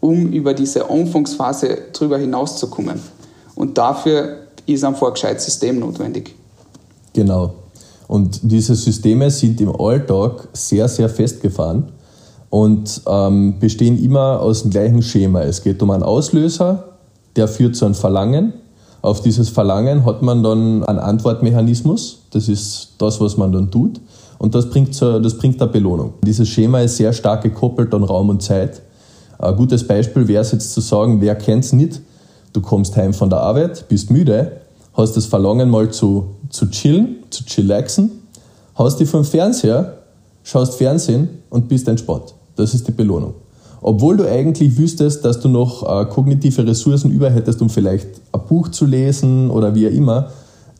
um 0.00 0.32
über 0.32 0.54
diese 0.54 0.90
Anfangsphase 0.90 1.82
drüber 1.92 2.18
hinauszukommen. 2.18 3.00
Und 3.54 3.78
dafür 3.78 4.38
ist 4.66 4.82
einfach 4.82 5.06
ein 5.06 5.14
gescheites 5.14 5.44
System 5.44 5.78
notwendig. 5.78 6.34
Genau. 7.12 7.54
Und 8.14 8.38
diese 8.44 8.76
Systeme 8.76 9.28
sind 9.28 9.60
im 9.60 9.74
Alltag 9.74 10.46
sehr, 10.52 10.86
sehr 10.86 11.08
festgefahren 11.08 11.86
und 12.48 13.02
ähm, 13.08 13.58
bestehen 13.58 14.00
immer 14.00 14.38
aus 14.38 14.62
dem 14.62 14.70
gleichen 14.70 15.02
Schema. 15.02 15.40
Es 15.40 15.64
geht 15.64 15.82
um 15.82 15.90
einen 15.90 16.04
Auslöser, 16.04 16.90
der 17.34 17.48
führt 17.48 17.74
zu 17.74 17.86
einem 17.86 17.96
Verlangen. 17.96 18.52
Auf 19.02 19.20
dieses 19.20 19.48
Verlangen 19.48 20.06
hat 20.06 20.22
man 20.22 20.44
dann 20.44 20.84
einen 20.84 21.00
Antwortmechanismus. 21.00 22.20
Das 22.30 22.48
ist 22.48 22.92
das, 22.98 23.20
was 23.20 23.36
man 23.36 23.50
dann 23.50 23.72
tut. 23.72 24.00
Und 24.38 24.54
das 24.54 24.70
bringt, 24.70 24.94
zur, 24.94 25.20
das 25.20 25.36
bringt 25.36 25.60
eine 25.60 25.72
Belohnung. 25.72 26.12
Dieses 26.24 26.48
Schema 26.48 26.82
ist 26.82 26.98
sehr 26.98 27.12
stark 27.12 27.42
gekoppelt 27.42 27.92
an 27.92 28.04
Raum 28.04 28.28
und 28.28 28.44
Zeit. 28.44 28.80
Ein 29.40 29.56
gutes 29.56 29.84
Beispiel 29.84 30.28
wäre 30.28 30.42
es 30.42 30.52
jetzt 30.52 30.72
zu 30.72 30.80
sagen, 30.80 31.20
wer 31.20 31.34
kennt 31.34 31.64
es 31.64 31.72
nicht? 31.72 32.00
Du 32.52 32.60
kommst 32.60 32.96
heim 32.96 33.12
von 33.12 33.28
der 33.28 33.40
Arbeit, 33.40 33.88
bist 33.88 34.12
müde, 34.12 34.52
hast 34.92 35.16
das 35.16 35.26
Verlangen 35.26 35.68
mal 35.68 35.90
zu 35.90 36.33
zu 36.54 36.70
chillen, 36.70 37.16
zu 37.30 37.44
chillaxen, 37.44 38.12
haust 38.78 39.00
dich 39.00 39.08
vom 39.08 39.24
Fernseher, 39.24 39.98
schaust 40.44 40.74
Fernsehen 40.74 41.28
und 41.50 41.68
bist 41.68 41.88
entspannt. 41.88 42.32
Das 42.54 42.74
ist 42.74 42.86
die 42.86 42.92
Belohnung. 42.92 43.34
Obwohl 43.82 44.16
du 44.16 44.24
eigentlich 44.30 44.78
wüsstest, 44.78 45.24
dass 45.24 45.40
du 45.40 45.48
noch 45.48 45.82
äh, 45.82 46.06
kognitive 46.06 46.64
Ressourcen 46.64 47.10
über 47.10 47.28
hättest, 47.28 47.60
um 47.60 47.68
vielleicht 47.68 48.06
ein 48.30 48.40
Buch 48.48 48.68
zu 48.68 48.86
lesen 48.86 49.50
oder 49.50 49.74
wie 49.74 49.88
auch 49.88 49.92
immer, 49.92 50.28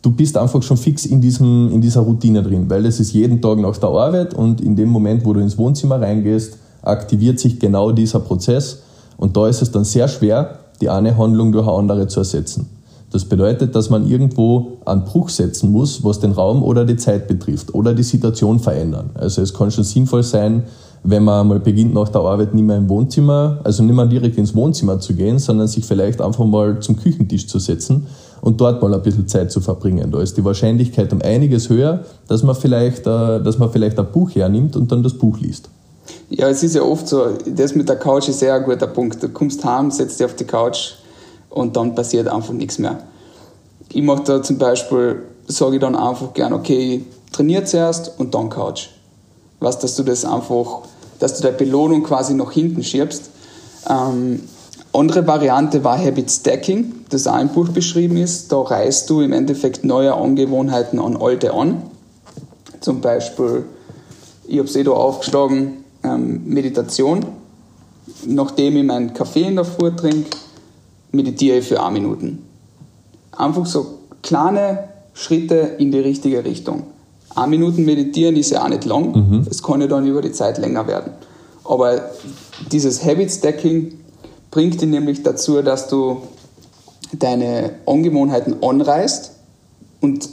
du 0.01 0.13
bist 0.13 0.37
einfach 0.37 0.63
schon 0.63 0.77
fix 0.77 1.07
in, 1.07 1.21
diesem, 1.21 1.71
in 1.73 1.81
dieser 1.81 2.03
Routine 2.03 2.45
drin, 2.45 2.71
weil 2.71 2.85
das 2.85 3.01
ist 3.01 3.13
jeden 3.13 3.43
Tag 3.43 3.59
nach 3.59 3.77
der 3.77 3.89
Arbeit 3.89 4.33
und 4.33 4.61
in 4.61 4.77
dem 4.77 4.91
Moment, 4.91 5.25
wo 5.25 5.33
du 5.33 5.41
ins 5.41 5.59
Wohnzimmer 5.59 6.01
reingehst, 6.01 6.57
aktiviert 6.83 7.41
sich 7.41 7.59
genau 7.59 7.91
dieser 7.91 8.21
Prozess 8.21 8.83
und 9.17 9.37
da 9.37 9.49
ist 9.49 9.61
es 9.61 9.73
dann 9.73 9.85
sehr 9.85 10.07
schwer, 10.07 10.61
die 10.81 10.89
eine 10.89 11.19
Handlung 11.19 11.51
durch 11.51 11.67
eine 11.67 11.77
andere 11.77 12.07
zu 12.07 12.21
ersetzen. 12.21 12.74
Das 13.14 13.24
bedeutet, 13.24 13.77
dass 13.77 13.90
man 13.90 14.09
irgendwo 14.09 14.79
einen 14.85 15.05
Bruch 15.05 15.29
setzen 15.29 15.70
muss, 15.70 16.03
was 16.03 16.18
den 16.18 16.33
Raum 16.33 16.64
oder 16.64 16.85
die 16.85 16.96
Zeit 16.96 17.29
betrifft 17.29 17.72
oder 17.72 17.94
die 17.94 18.03
Situation 18.03 18.59
verändern. 18.59 19.11
Also 19.14 19.40
es 19.40 19.55
kann 19.55 19.70
schon 19.70 19.85
sinnvoll 19.85 20.24
sein, 20.24 20.64
wenn 21.05 21.22
man 21.22 21.46
mal 21.46 21.61
beginnt 21.61 21.94
nach 21.94 22.09
der 22.09 22.22
Arbeit 22.22 22.55
nicht 22.55 22.64
mehr 22.64 22.77
im 22.77 22.88
Wohnzimmer, 22.88 23.61
also 23.62 23.85
nicht 23.85 23.94
mehr 23.94 24.07
direkt 24.07 24.37
ins 24.37 24.53
Wohnzimmer 24.57 24.98
zu 24.98 25.14
gehen, 25.14 25.38
sondern 25.38 25.68
sich 25.68 25.85
vielleicht 25.85 26.20
einfach 26.20 26.44
mal 26.44 26.81
zum 26.81 26.96
Küchentisch 26.96 27.46
zu 27.46 27.61
setzen 27.61 28.09
und 28.40 28.61
dort 28.61 28.83
mal 28.83 28.92
ein 28.92 29.03
bisschen 29.03 29.29
Zeit 29.29 29.53
zu 29.53 29.61
verbringen. 29.61 30.11
Da 30.11 30.20
ist 30.20 30.37
die 30.37 30.44
Wahrscheinlichkeit 30.44 31.12
um 31.12 31.22
einiges 31.22 31.68
höher, 31.68 32.00
dass 32.27 32.42
man 32.42 32.57
vielleicht, 32.57 33.07
äh, 33.07 33.40
dass 33.40 33.61
man 33.61 33.70
vielleicht 33.70 33.96
ein 33.96 34.11
Buch 34.11 34.35
hernimmt 34.35 34.74
und 34.74 34.90
dann 34.90 35.05
das 35.05 35.14
Buch 35.14 35.38
liest. 35.38 35.68
Ja, 36.31 36.48
es 36.48 36.64
ist 36.64 36.74
ja 36.74 36.83
oft 36.83 37.07
so, 37.07 37.27
das 37.46 37.77
mit 37.77 37.88
der 37.88 37.94
Couch 37.94 38.29
ist 38.29 38.40
sehr 38.40 38.55
ein 38.55 38.64
guter 38.64 38.88
Punkt. 38.88 39.22
Du 39.22 39.29
kommst 39.29 39.64
heim, 39.64 39.92
setzt 39.92 40.18
dich 40.18 40.27
auf 40.27 40.35
die 40.35 40.44
Couch, 40.44 40.94
und 41.55 41.77
dann 41.77 41.95
passiert 41.95 42.29
einfach 42.29 42.53
nichts 42.53 42.79
mehr. 42.79 42.99
Ich 43.90 44.03
mache 44.03 44.25
da 44.25 44.43
zum 44.43 44.59
Beispiel, 44.59 45.23
sage 45.47 45.77
ich 45.77 45.81
dann 45.81 45.95
einfach 45.95 46.35
gern, 46.35 46.53
okay, 46.53 47.05
trainiere 47.33 47.64
zuerst 47.64 48.12
und 48.19 48.35
dann 48.35 48.51
Couch. 48.51 48.88
Weißt, 49.61 49.83
dass 49.83 49.95
du 49.95 50.03
das 50.03 50.25
einfach, 50.25 50.81
dass 51.21 51.37
du 51.37 51.45
deine 51.45 51.57
Belohnung 51.57 52.03
quasi 52.03 52.35
nach 52.35 52.51
hinten 52.51 52.83
schiebst. 52.83 53.31
Ähm, 53.88 54.43
andere 54.93 55.27
Variante 55.27 55.85
war 55.85 55.97
Habit 55.97 56.31
Stacking, 56.31 56.93
das 57.11 57.27
auch 57.29 57.40
im 57.40 57.49
Buch 57.49 57.69
beschrieben 57.69 58.17
ist. 58.17 58.51
Da 58.51 58.61
reißt 58.61 59.09
du 59.09 59.21
im 59.21 59.33
Endeffekt 59.33 59.85
neue 59.85 60.12
Angewohnheiten 60.12 60.99
an 60.99 61.17
alte 61.17 61.55
an. 61.55 61.83
Zum 62.81 63.01
Beispiel, 63.01 63.64
ich 64.49 64.59
habe 64.59 64.69
es 64.69 64.75
eh 64.75 64.83
da 64.83 64.90
aufgeschlagen, 64.90 65.85
ähm, 66.03 66.43
Meditation. 66.47 67.25
Nachdem 68.27 68.77
ich 68.77 68.85
meinen 68.85 69.14
Kaffee 69.14 69.45
in 69.45 69.55
der 69.55 69.64
Früh 69.64 69.90
trinke, 69.95 70.37
meditiere 71.14 71.59
ich 71.59 71.66
für 71.66 71.83
eine 71.83 71.92
Minuten. 71.92 72.40
Einfach 73.33 73.66
so 73.66 73.98
kleine 74.22 74.88
Schritte 75.12 75.77
in 75.79 75.92
die 75.92 76.00
richtige 76.00 76.44
Richtung. 76.44 76.85
Eine 77.35 77.48
Minuten 77.48 77.85
meditieren 77.85 78.37
ist 78.37 78.50
ja 78.50 78.64
auch 78.64 78.68
nicht 78.68 78.85
lang, 78.85 79.12
mhm. 79.12 79.46
es 79.50 79.62
kann 79.62 79.81
ja 79.81 79.87
dann 79.87 80.07
über 80.07 80.22
die 80.22 80.33
Zeit 80.33 80.59
länger 80.59 80.87
werden. 80.87 81.12
Aber 81.64 82.11
dieses 82.70 83.05
Habit 83.05 83.31
Stacking 83.31 83.98
bringt 84.50 84.81
dich 84.81 84.88
nämlich 84.88 85.22
dazu, 85.22 85.62
dass 85.62 85.88
du 85.88 86.22
deine 87.12 87.70
Angewohnheiten 87.87 88.62
anreißt 88.62 89.33
und 90.00 90.29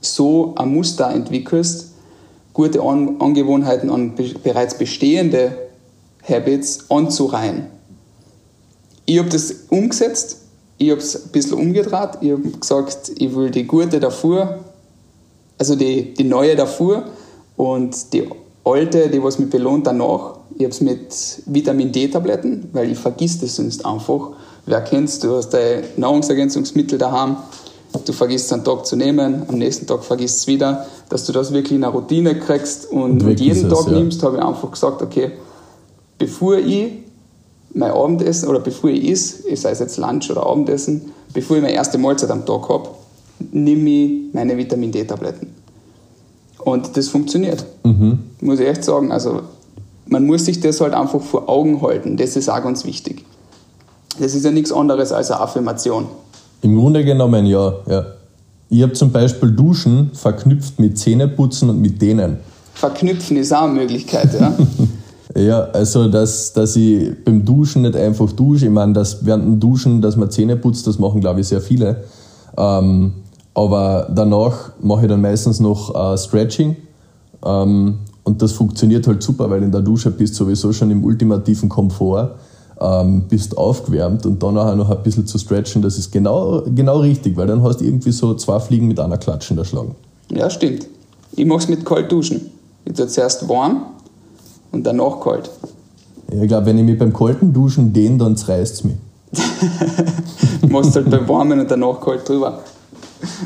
so 0.00 0.54
ein 0.56 0.72
Muster 0.72 1.10
entwickelst, 1.10 1.92
gute 2.52 2.80
Angewohnheiten 2.80 3.90
an 3.90 4.14
bereits 4.42 4.78
bestehende 4.78 5.56
Habits 6.26 6.90
anzureihen. 6.90 7.66
Ich 9.08 9.18
habe 9.18 9.30
das 9.30 9.54
umgesetzt, 9.70 10.36
ich 10.76 10.90
habe 10.90 11.00
es 11.00 11.16
ein 11.16 11.30
bisschen 11.30 11.54
umgedreht, 11.54 12.10
ich 12.20 12.30
habe 12.30 12.42
gesagt, 12.42 13.10
ich 13.16 13.34
will 13.34 13.50
die 13.50 13.64
gute 13.64 13.98
davor, 14.00 14.58
also 15.56 15.76
die, 15.76 16.12
die 16.12 16.24
neue 16.24 16.54
davor 16.54 17.04
und 17.56 18.12
die 18.12 18.28
alte, 18.64 19.08
die 19.08 19.22
was 19.22 19.38
mich 19.38 19.48
belohnt 19.48 19.86
danach. 19.86 20.34
Ich 20.58 20.64
habe 20.64 20.74
es 20.74 20.82
mit 20.82 21.42
Vitamin 21.46 21.90
D-Tabletten, 21.90 22.68
weil 22.74 22.92
ich 22.92 22.98
vergiss 22.98 23.40
das 23.40 23.56
sonst 23.56 23.86
einfach. 23.86 24.32
Wer 24.66 24.82
kennst 24.82 25.24
du, 25.24 25.36
hast 25.36 25.54
dein 25.54 25.84
Nahrungsergänzungsmittel 25.96 26.98
daheim, 26.98 27.38
du 28.04 28.12
vergisst 28.12 28.52
einen 28.52 28.62
Tag 28.62 28.84
zu 28.84 28.94
nehmen, 28.94 29.44
am 29.48 29.56
nächsten 29.56 29.86
Tag 29.86 30.04
vergisst 30.04 30.40
es 30.40 30.46
wieder, 30.48 30.86
dass 31.08 31.24
du 31.24 31.32
das 31.32 31.50
wirklich 31.54 31.78
in 31.78 31.84
eine 31.84 31.94
Routine 31.94 32.38
kriegst 32.38 32.90
und, 32.92 33.22
und 33.22 33.40
jeden 33.40 33.70
Tag 33.70 33.80
es, 33.80 33.86
ja. 33.86 33.92
nimmst, 33.92 34.22
habe 34.22 34.36
ich 34.36 34.42
einfach 34.42 34.70
gesagt, 34.70 35.00
okay, 35.00 35.30
bevor 36.18 36.58
ich 36.58 37.07
mein 37.74 37.90
Abendessen 37.90 38.48
oder 38.48 38.60
bevor 38.60 38.90
ich 38.90 39.04
is, 39.04 39.44
sei 39.54 39.70
es 39.70 39.78
jetzt 39.78 39.98
Lunch 39.98 40.30
oder 40.30 40.46
Abendessen, 40.46 41.12
bevor 41.32 41.56
ich 41.56 41.62
meine 41.62 41.74
erste 41.74 41.98
Mahlzeit 41.98 42.30
am 42.30 42.44
Tag 42.46 42.68
habe, 42.68 42.90
nehme 43.52 43.90
ich 43.90 44.34
meine 44.34 44.56
Vitamin 44.56 44.92
D-Tabletten. 44.92 45.48
Und 46.58 46.96
das 46.96 47.08
funktioniert. 47.08 47.64
Mhm. 47.84 48.18
Muss 48.40 48.60
ich 48.60 48.66
echt 48.66 48.84
sagen. 48.84 49.12
Also 49.12 49.42
man 50.06 50.26
muss 50.26 50.44
sich 50.44 50.60
das 50.60 50.80
halt 50.80 50.94
einfach 50.94 51.20
vor 51.20 51.48
Augen 51.48 51.80
halten. 51.82 52.16
Das 52.16 52.36
ist 52.36 52.48
auch 52.48 52.62
ganz 52.62 52.84
wichtig. 52.84 53.24
Das 54.18 54.34
ist 54.34 54.44
ja 54.44 54.50
nichts 54.50 54.72
anderes 54.72 55.12
als 55.12 55.30
eine 55.30 55.40
Affirmation. 55.40 56.06
Im 56.62 56.76
Grunde 56.76 57.04
genommen 57.04 57.46
ja. 57.46 57.74
ja. 57.86 58.06
Ich 58.68 58.82
habe 58.82 58.92
zum 58.92 59.12
Beispiel 59.12 59.52
Duschen 59.52 60.10
verknüpft 60.12 60.78
mit 60.78 60.98
Zähneputzen 60.98 61.70
und 61.70 61.80
mit 61.80 62.02
Dehnen. 62.02 62.38
Verknüpfen 62.74 63.36
ist 63.36 63.52
auch 63.52 63.62
eine 63.62 63.72
Möglichkeit, 63.74 64.28
ja. 64.38 64.52
ja, 65.36 65.60
also 65.60 66.08
dass, 66.08 66.52
dass 66.52 66.76
ich 66.76 67.12
beim 67.24 67.44
Duschen 67.44 67.82
nicht 67.82 67.96
einfach 67.96 68.32
dusche. 68.32 68.66
Ich 68.66 68.72
meine, 68.72 68.92
dass 68.92 69.24
während 69.24 69.44
dem 69.44 69.60
Duschen, 69.60 70.00
dass 70.00 70.16
man 70.16 70.30
Zähne 70.30 70.56
putzt, 70.56 70.86
das 70.86 70.98
machen, 70.98 71.20
glaube 71.20 71.40
ich, 71.40 71.48
sehr 71.48 71.60
viele. 71.60 72.04
Ähm, 72.56 73.12
aber 73.54 74.08
danach 74.14 74.72
mache 74.80 75.02
ich 75.02 75.08
dann 75.08 75.20
meistens 75.20 75.60
noch 75.60 75.94
äh, 75.94 76.16
Stretching. 76.16 76.76
Ähm, 77.44 77.98
und 78.24 78.42
das 78.42 78.52
funktioniert 78.52 79.06
halt 79.06 79.22
super, 79.22 79.50
weil 79.50 79.62
in 79.62 79.72
der 79.72 79.80
Dusche 79.80 80.10
bist 80.10 80.34
du 80.34 80.44
sowieso 80.44 80.72
schon 80.72 80.90
im 80.90 81.04
ultimativen 81.04 81.68
Komfort 81.68 82.34
ähm, 82.80 83.24
bist 83.28 83.56
aufgewärmt 83.56 84.26
und 84.26 84.42
dann 84.42 84.56
auch 84.56 84.74
noch 84.74 84.90
ein 84.90 85.02
bisschen 85.02 85.26
zu 85.26 85.38
stretchen, 85.38 85.82
das 85.82 85.98
ist 85.98 86.12
genau, 86.12 86.62
genau 86.74 86.98
richtig, 86.98 87.36
weil 87.36 87.46
dann 87.46 87.62
hast 87.62 87.80
du 87.80 87.84
irgendwie 87.84 88.12
so 88.12 88.34
zwei 88.34 88.60
Fliegen 88.60 88.88
mit 88.88 89.00
einer 89.00 89.18
Klatschen 89.18 89.58
erschlagen. 89.58 89.94
Ja, 90.30 90.48
stimmt. 90.48 90.86
Ich 91.32 91.46
mache 91.46 91.58
es 91.58 91.68
mit 91.68 91.84
kalt 91.84 92.10
duschen. 92.10 92.50
Ich 92.84 92.92
tue 92.94 93.06
zuerst 93.06 93.48
warm 93.48 93.86
und 94.72 94.84
danach 94.84 95.20
kalt. 95.20 95.50
Ja, 96.32 96.42
ich 96.42 96.48
glaube, 96.48 96.66
wenn 96.66 96.78
ich 96.78 96.84
mich 96.84 96.98
beim 96.98 97.12
kalten 97.12 97.52
Duschen 97.52 97.92
dehne, 97.92 98.18
dann 98.18 98.36
zerreißt 98.36 98.74
es 98.74 98.84
mich. 98.84 98.96
du 100.60 100.66
machst 100.68 100.94
halt 100.94 101.10
beim 101.10 101.28
Warmen 101.28 101.60
und 101.60 101.70
danach 101.70 102.00
kalt 102.00 102.28
drüber. 102.28 102.60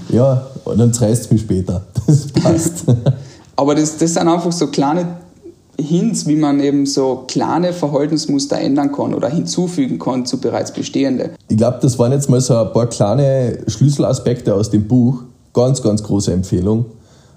Ja, 0.09 0.47
dann 0.77 0.93
zerreißt 0.93 1.25
es 1.25 1.31
mich 1.31 1.43
später. 1.43 1.83
Das 2.07 2.27
passt. 2.27 2.85
Aber 3.57 3.77
das, 3.77 3.97
das 3.97 4.15
sind 4.15 4.27
einfach 4.27 4.51
so 4.51 4.67
kleine 4.67 5.07
Hints, 5.79 6.27
wie 6.27 6.37
man 6.37 6.61
eben 6.61 6.85
so 6.85 7.25
kleine 7.29 7.73
Verhaltensmuster 7.73 8.59
ändern 8.59 8.93
kann 8.93 9.15
oder 9.15 9.29
hinzufügen 9.29 9.99
kann 9.99 10.27
zu 10.27 10.39
bereits 10.39 10.73
bestehende. 10.73 11.31
Ich 11.49 11.57
glaube, 11.57 11.79
das 11.81 11.99
waren 11.99 12.13
jetzt 12.13 12.29
mal 12.29 12.41
so 12.41 12.57
ein 12.57 12.73
paar 12.73 12.87
kleine 12.87 13.59
Schlüsselaspekte 13.69 14.55
aus 14.55 14.71
dem 14.71 14.89
Buch. 14.89 15.23
Ganz, 15.55 15.83
ganz 15.83 16.03
große 16.03 16.33
Empfehlung. 16.33 16.87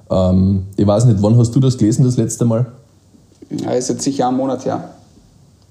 Ähm, 0.10 0.64
ich 0.76 0.86
weiß 0.88 1.06
nicht, 1.06 1.22
wann 1.22 1.38
hast 1.38 1.56
du 1.56 1.60
das 1.60 1.78
gelesen 1.78 2.04
das 2.04 2.18
letzte 2.18 2.46
Mal? 2.46 2.66
Ja, 3.50 3.72
ist 3.72 3.90
jetzt 3.90 4.04
sicher 4.04 4.28
ein 4.28 4.36
Monat 4.36 4.66
her. 4.66 4.90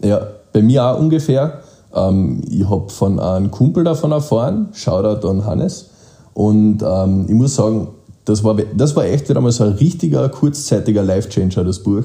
Ja, 0.01 0.27
bei 0.53 0.63
mir 0.63 0.85
auch 0.85 0.99
ungefähr. 0.99 1.61
Ähm, 1.95 2.43
ich 2.49 2.69
habe 2.69 2.89
von 2.91 3.21
einem 3.21 3.51
Kumpel 3.51 3.85
davon 3.85 4.13
erfahren, 4.13 4.69
Shoutout 4.73 5.27
an 5.29 5.45
Hannes. 5.45 5.91
Und 6.35 6.83
ähm, 6.83 7.27
ich 7.29 7.35
muss 7.35 7.55
sagen, 7.55 7.89
das 8.25 8.43
war, 8.43 8.57
das 8.77 8.97
war 8.97 9.05
echt 9.05 9.29
wieder 9.29 9.41
mal 9.41 9.53
so 9.53 9.65
ein 9.65 9.73
richtiger, 9.73 10.29
kurzzeitiger 10.29 11.03
Life-Changer, 11.03 11.65
das 11.65 11.79
Buch. 11.81 12.05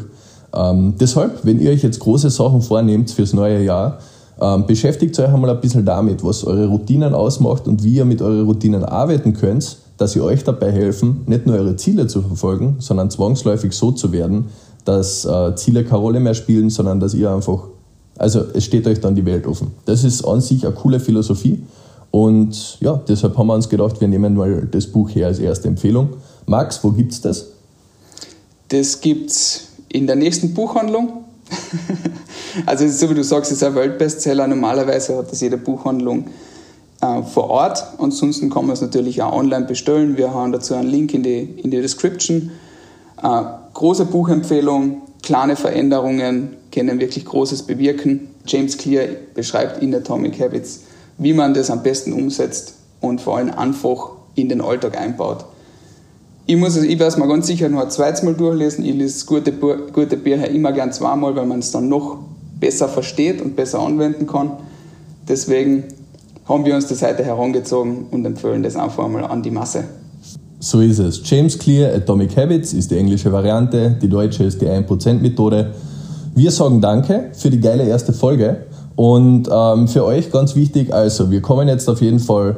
Ähm, 0.53 0.95
deshalb, 0.99 1.45
wenn 1.45 1.59
ihr 1.59 1.71
euch 1.71 1.83
jetzt 1.83 1.99
große 1.99 2.29
Sachen 2.29 2.61
vornehmt 2.61 3.11
fürs 3.11 3.33
neue 3.33 3.63
Jahr, 3.63 3.99
ähm, 4.41 4.65
beschäftigt 4.65 5.17
euch 5.19 5.29
einmal 5.29 5.49
ein 5.49 5.61
bisschen 5.61 5.85
damit, 5.85 6.23
was 6.23 6.43
eure 6.43 6.67
Routinen 6.67 7.13
ausmacht 7.13 7.67
und 7.67 7.83
wie 7.83 7.95
ihr 7.95 8.05
mit 8.05 8.21
euren 8.21 8.45
Routinen 8.45 8.83
arbeiten 8.83 9.33
könnt, 9.33 9.77
dass 9.99 10.13
sie 10.13 10.21
euch 10.21 10.43
dabei 10.43 10.71
helfen, 10.71 11.21
nicht 11.27 11.45
nur 11.45 11.57
eure 11.57 11.75
Ziele 11.75 12.07
zu 12.07 12.21
verfolgen, 12.21 12.77
sondern 12.79 13.11
zwangsläufig 13.11 13.73
so 13.73 13.91
zu 13.91 14.11
werden, 14.11 14.45
dass 14.85 15.25
äh, 15.25 15.55
Ziele 15.55 15.83
keine 15.83 15.99
Rolle 15.99 16.19
mehr 16.19 16.33
spielen, 16.33 16.69
sondern 16.69 16.99
dass 16.99 17.13
ihr 17.13 17.29
einfach, 17.29 17.65
also 18.17 18.45
es 18.53 18.63
steht 18.63 18.87
euch 18.87 19.01
dann 19.01 19.13
die 19.13 19.25
Welt 19.25 19.45
offen. 19.45 19.71
Das 19.85 20.03
ist 20.03 20.23
an 20.23 20.41
sich 20.41 20.65
eine 20.65 20.73
coole 20.73 20.99
Philosophie 20.99 21.61
und 22.11 22.77
ja, 22.79 22.99
deshalb 23.07 23.37
haben 23.37 23.47
wir 23.47 23.53
uns 23.53 23.69
gedacht, 23.69 23.99
wir 23.99 24.07
nehmen 24.07 24.35
mal 24.35 24.67
das 24.71 24.87
Buch 24.87 25.09
her 25.09 25.27
als 25.27 25.39
erste 25.39 25.67
Empfehlung. 25.67 26.09
Max, 26.45 26.83
wo 26.83 26.91
gibt's 26.91 27.21
das? 27.21 27.47
Das 28.69 29.01
gibt's 29.01 29.67
in 29.89 30.07
der 30.07 30.15
nächsten 30.15 30.53
Buchhandlung. 30.53 31.25
also 32.65 32.87
so 32.87 33.09
wie 33.09 33.15
du 33.15 33.23
sagst, 33.23 33.51
es 33.51 33.57
ist 33.57 33.63
ein 33.63 33.75
Weltbestseller. 33.75 34.47
Normalerweise 34.47 35.17
hat 35.17 35.31
das 35.31 35.41
jede 35.41 35.57
Buchhandlung 35.57 36.25
äh, 37.01 37.23
vor 37.23 37.49
Ort. 37.49 37.83
Ansonsten 37.97 38.49
kann 38.49 38.65
man 38.65 38.73
es 38.73 38.81
natürlich 38.81 39.21
auch 39.21 39.33
online 39.33 39.65
bestellen. 39.65 40.17
Wir 40.17 40.33
haben 40.33 40.51
dazu 40.51 40.75
einen 40.75 40.89
Link 40.89 41.13
in 41.13 41.23
die, 41.23 41.39
in 41.39 41.71
die 41.71 41.81
Description. 41.81 42.51
Äh, 43.21 43.41
große 43.73 44.05
Buchempfehlung, 44.05 45.01
kleine 45.23 45.55
Veränderungen 45.55 46.55
können 46.71 46.99
wirklich 46.99 47.25
Großes 47.25 47.63
bewirken. 47.63 48.29
James 48.45 48.77
Clear 48.77 49.07
beschreibt 49.33 49.81
in 49.81 49.93
Atomic 49.93 50.39
Habits, 50.39 50.81
wie 51.17 51.33
man 51.33 51.53
das 51.53 51.69
am 51.69 51.83
besten 51.83 52.13
umsetzt 52.13 52.75
und 53.01 53.21
vor 53.21 53.37
allem 53.37 53.51
einfach 53.51 54.11
in 54.35 54.49
den 54.49 54.61
Alltag 54.61 54.99
einbaut. 54.99 55.45
Ich, 56.45 56.57
muss 56.57 56.75
es, 56.75 56.83
ich 56.83 56.97
werde 56.97 57.13
es 57.13 57.17
mir 57.17 57.27
ganz 57.27 57.45
sicher 57.45 57.69
noch 57.69 57.81
ein 57.81 57.91
zweites 57.91 58.23
Mal 58.23 58.33
durchlesen. 58.33 58.83
Ich 58.83 58.95
lese 58.95 59.25
gute, 59.25 59.51
gute 59.51 60.17
Bücher 60.17 60.49
immer 60.49 60.71
gern 60.71 60.91
zweimal, 60.91 61.35
weil 61.35 61.45
man 61.45 61.59
es 61.59 61.71
dann 61.71 61.89
noch 61.89 62.17
besser 62.59 62.89
versteht 62.89 63.41
und 63.41 63.55
besser 63.55 63.79
anwenden 63.79 64.25
kann. 64.25 64.53
Deswegen 65.27 65.83
haben 66.49 66.65
wir 66.65 66.75
uns 66.75 66.87
das 66.87 67.03
heute 67.03 67.23
herangezogen 67.23 68.07
und 68.09 68.25
empfehlen 68.25 68.63
das 68.63 68.75
einfach 68.75 69.05
einmal 69.05 69.23
an 69.25 69.43
die 69.43 69.51
Masse. 69.51 69.83
So 70.59 70.81
ist 70.81 70.99
es. 70.99 71.21
James 71.23 71.57
Clear 71.57 71.95
Atomic 71.95 72.35
Habits 72.35 72.73
ist 72.73 72.91
die 72.91 72.97
englische 72.97 73.31
Variante, 73.31 73.91
die 74.01 74.09
deutsche 74.09 74.43
ist 74.43 74.61
die 74.61 74.67
1%-Methode. 74.67 75.73
Wir 76.35 76.51
sagen 76.51 76.81
Danke 76.81 77.29
für 77.33 77.49
die 77.49 77.61
geile 77.61 77.83
erste 77.87 78.11
Folge 78.11 78.65
und 78.95 79.47
ähm, 79.49 79.87
für 79.87 80.03
euch 80.03 80.31
ganz 80.31 80.55
wichtig, 80.55 80.93
also 80.93 81.31
wir 81.31 81.41
kommen 81.41 81.67
jetzt 81.67 81.87
auf 81.87 82.01
jeden 82.01 82.19
Fall 82.19 82.57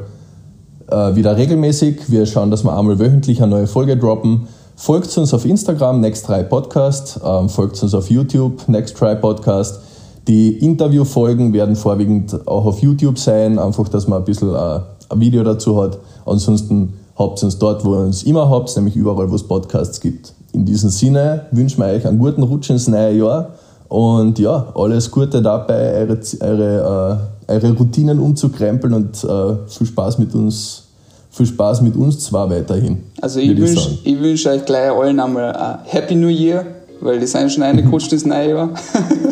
äh, 0.90 1.16
wieder 1.16 1.38
regelmäßig. 1.38 2.10
Wir 2.10 2.26
schauen, 2.26 2.50
dass 2.50 2.64
wir 2.64 2.76
einmal 2.76 2.98
wöchentlich 2.98 3.42
eine 3.44 3.52
neue 3.52 3.68
Folge 3.68 3.98
droppen. 3.98 4.48
Folgt 4.76 5.16
uns 5.18 5.34
auf 5.34 5.46
Instagram, 5.46 6.02
Next3 6.02 6.44
Podcast. 6.44 7.20
Ähm, 7.24 7.50
folgt 7.50 7.82
uns 7.84 7.94
auf 7.94 8.10
YouTube, 8.10 8.64
Next3 8.68 9.16
Podcast. 9.16 9.82
Die 10.28 10.58
Interviewfolgen 10.60 11.52
werden 11.54 11.76
vorwiegend 11.76 12.48
auch 12.48 12.66
auf 12.66 12.80
YouTube 12.80 13.18
sein, 13.18 13.58
einfach, 13.58 13.88
dass 13.90 14.08
man 14.08 14.20
ein 14.20 14.26
bisschen 14.26 14.54
äh, 14.54 14.80
ein 15.10 15.20
Video 15.20 15.44
dazu 15.44 15.82
hat. 15.82 15.98
Ansonsten 16.26 16.94
habt 17.16 17.42
ihr 17.42 17.46
uns 17.46 17.58
dort, 17.58 17.84
wo 17.84 17.96
ihr 17.96 18.02
uns 18.02 18.24
immer 18.24 18.50
habt, 18.50 18.76
nämlich 18.76 18.96
überall, 18.96 19.30
wo 19.30 19.36
es 19.36 19.44
Podcasts 19.44 20.00
gibt. 20.00 20.34
In 20.54 20.66
diesem 20.66 20.90
Sinne 20.90 21.46
wünschen 21.52 21.80
wir 21.80 21.88
euch 21.88 22.06
einen 22.06 22.20
guten 22.20 22.44
Rutsch 22.44 22.70
ins 22.70 22.88
neue 22.88 23.18
Jahr 23.18 23.50
und 23.88 24.38
ja, 24.40 24.72
alles 24.76 25.10
Gute 25.10 25.42
dabei, 25.42 25.94
eure, 25.94 26.20
eure, 26.40 27.20
äh, 27.48 27.54
eure 27.54 27.72
Routinen 27.74 28.20
umzukrempeln 28.20 28.94
und 28.94 29.24
äh, 29.24 29.68
viel 29.68 29.88
Spaß 29.88 30.20
mit 30.20 30.34
uns 30.36 30.84
viel 31.32 31.46
Spaß 31.46 31.82
mit 31.82 31.96
uns 31.96 32.20
zwei 32.20 32.50
weiterhin. 32.50 33.04
Also 33.22 33.40
ich 33.40 33.56
wünsche 33.58 33.98
wünsch 34.04 34.46
euch 34.46 34.66
gleich 34.66 34.92
allen 34.92 35.20
einmal 35.20 35.54
ein 35.54 35.80
Happy 35.86 36.14
New 36.14 36.28
Year, 36.28 36.66
weil 37.02 37.20
die 37.20 37.28
sind 37.28 37.52
schon 37.52 37.64
reingerutscht 37.64 38.14
ins 38.14 38.26
neue 38.26 38.50
Jahr. 38.50 38.70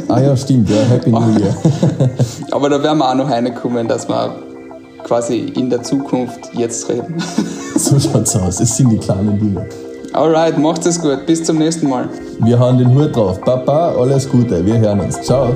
ah 0.08 0.20
ja, 0.20 0.36
stimmt, 0.36 0.70
ja, 0.70 0.78
Happy 0.90 1.12
New 1.12 1.40
Year. 1.40 1.56
Aber 2.52 2.70
da 2.70 2.82
werden 2.82 2.98
wir 2.98 3.10
auch 3.10 3.16
noch 3.16 3.30
reinkommen, 3.30 3.88
dass 3.88 4.10
wir 4.10 4.36
quasi 5.04 5.54
in 5.56 5.70
der 5.70 5.82
Zukunft 5.84 6.52
jetzt 6.54 6.90
reden. 6.90 7.16
so 7.76 8.00
schaut's 8.00 8.36
aus, 8.36 8.60
es 8.60 8.76
sind 8.76 8.90
die 8.90 8.98
kleinen 8.98 9.40
Dinge. 9.40 9.66
Alright, 10.14 10.58
macht 10.58 10.86
es 10.86 11.00
gut, 11.00 11.26
bis 11.28 11.44
zum 11.44 11.60
nächsten 11.60 11.88
Mal. 11.88 12.10
Wir 12.40 12.58
haben 12.58 12.80
den 12.80 12.94
Hut 12.96 13.16
drauf. 13.16 13.40
Papa, 13.42 13.94
alles 13.96 14.28
Gute, 14.28 14.66
wir 14.66 14.80
hören 14.80 15.02
uns. 15.02 15.22
Ciao. 15.22 15.56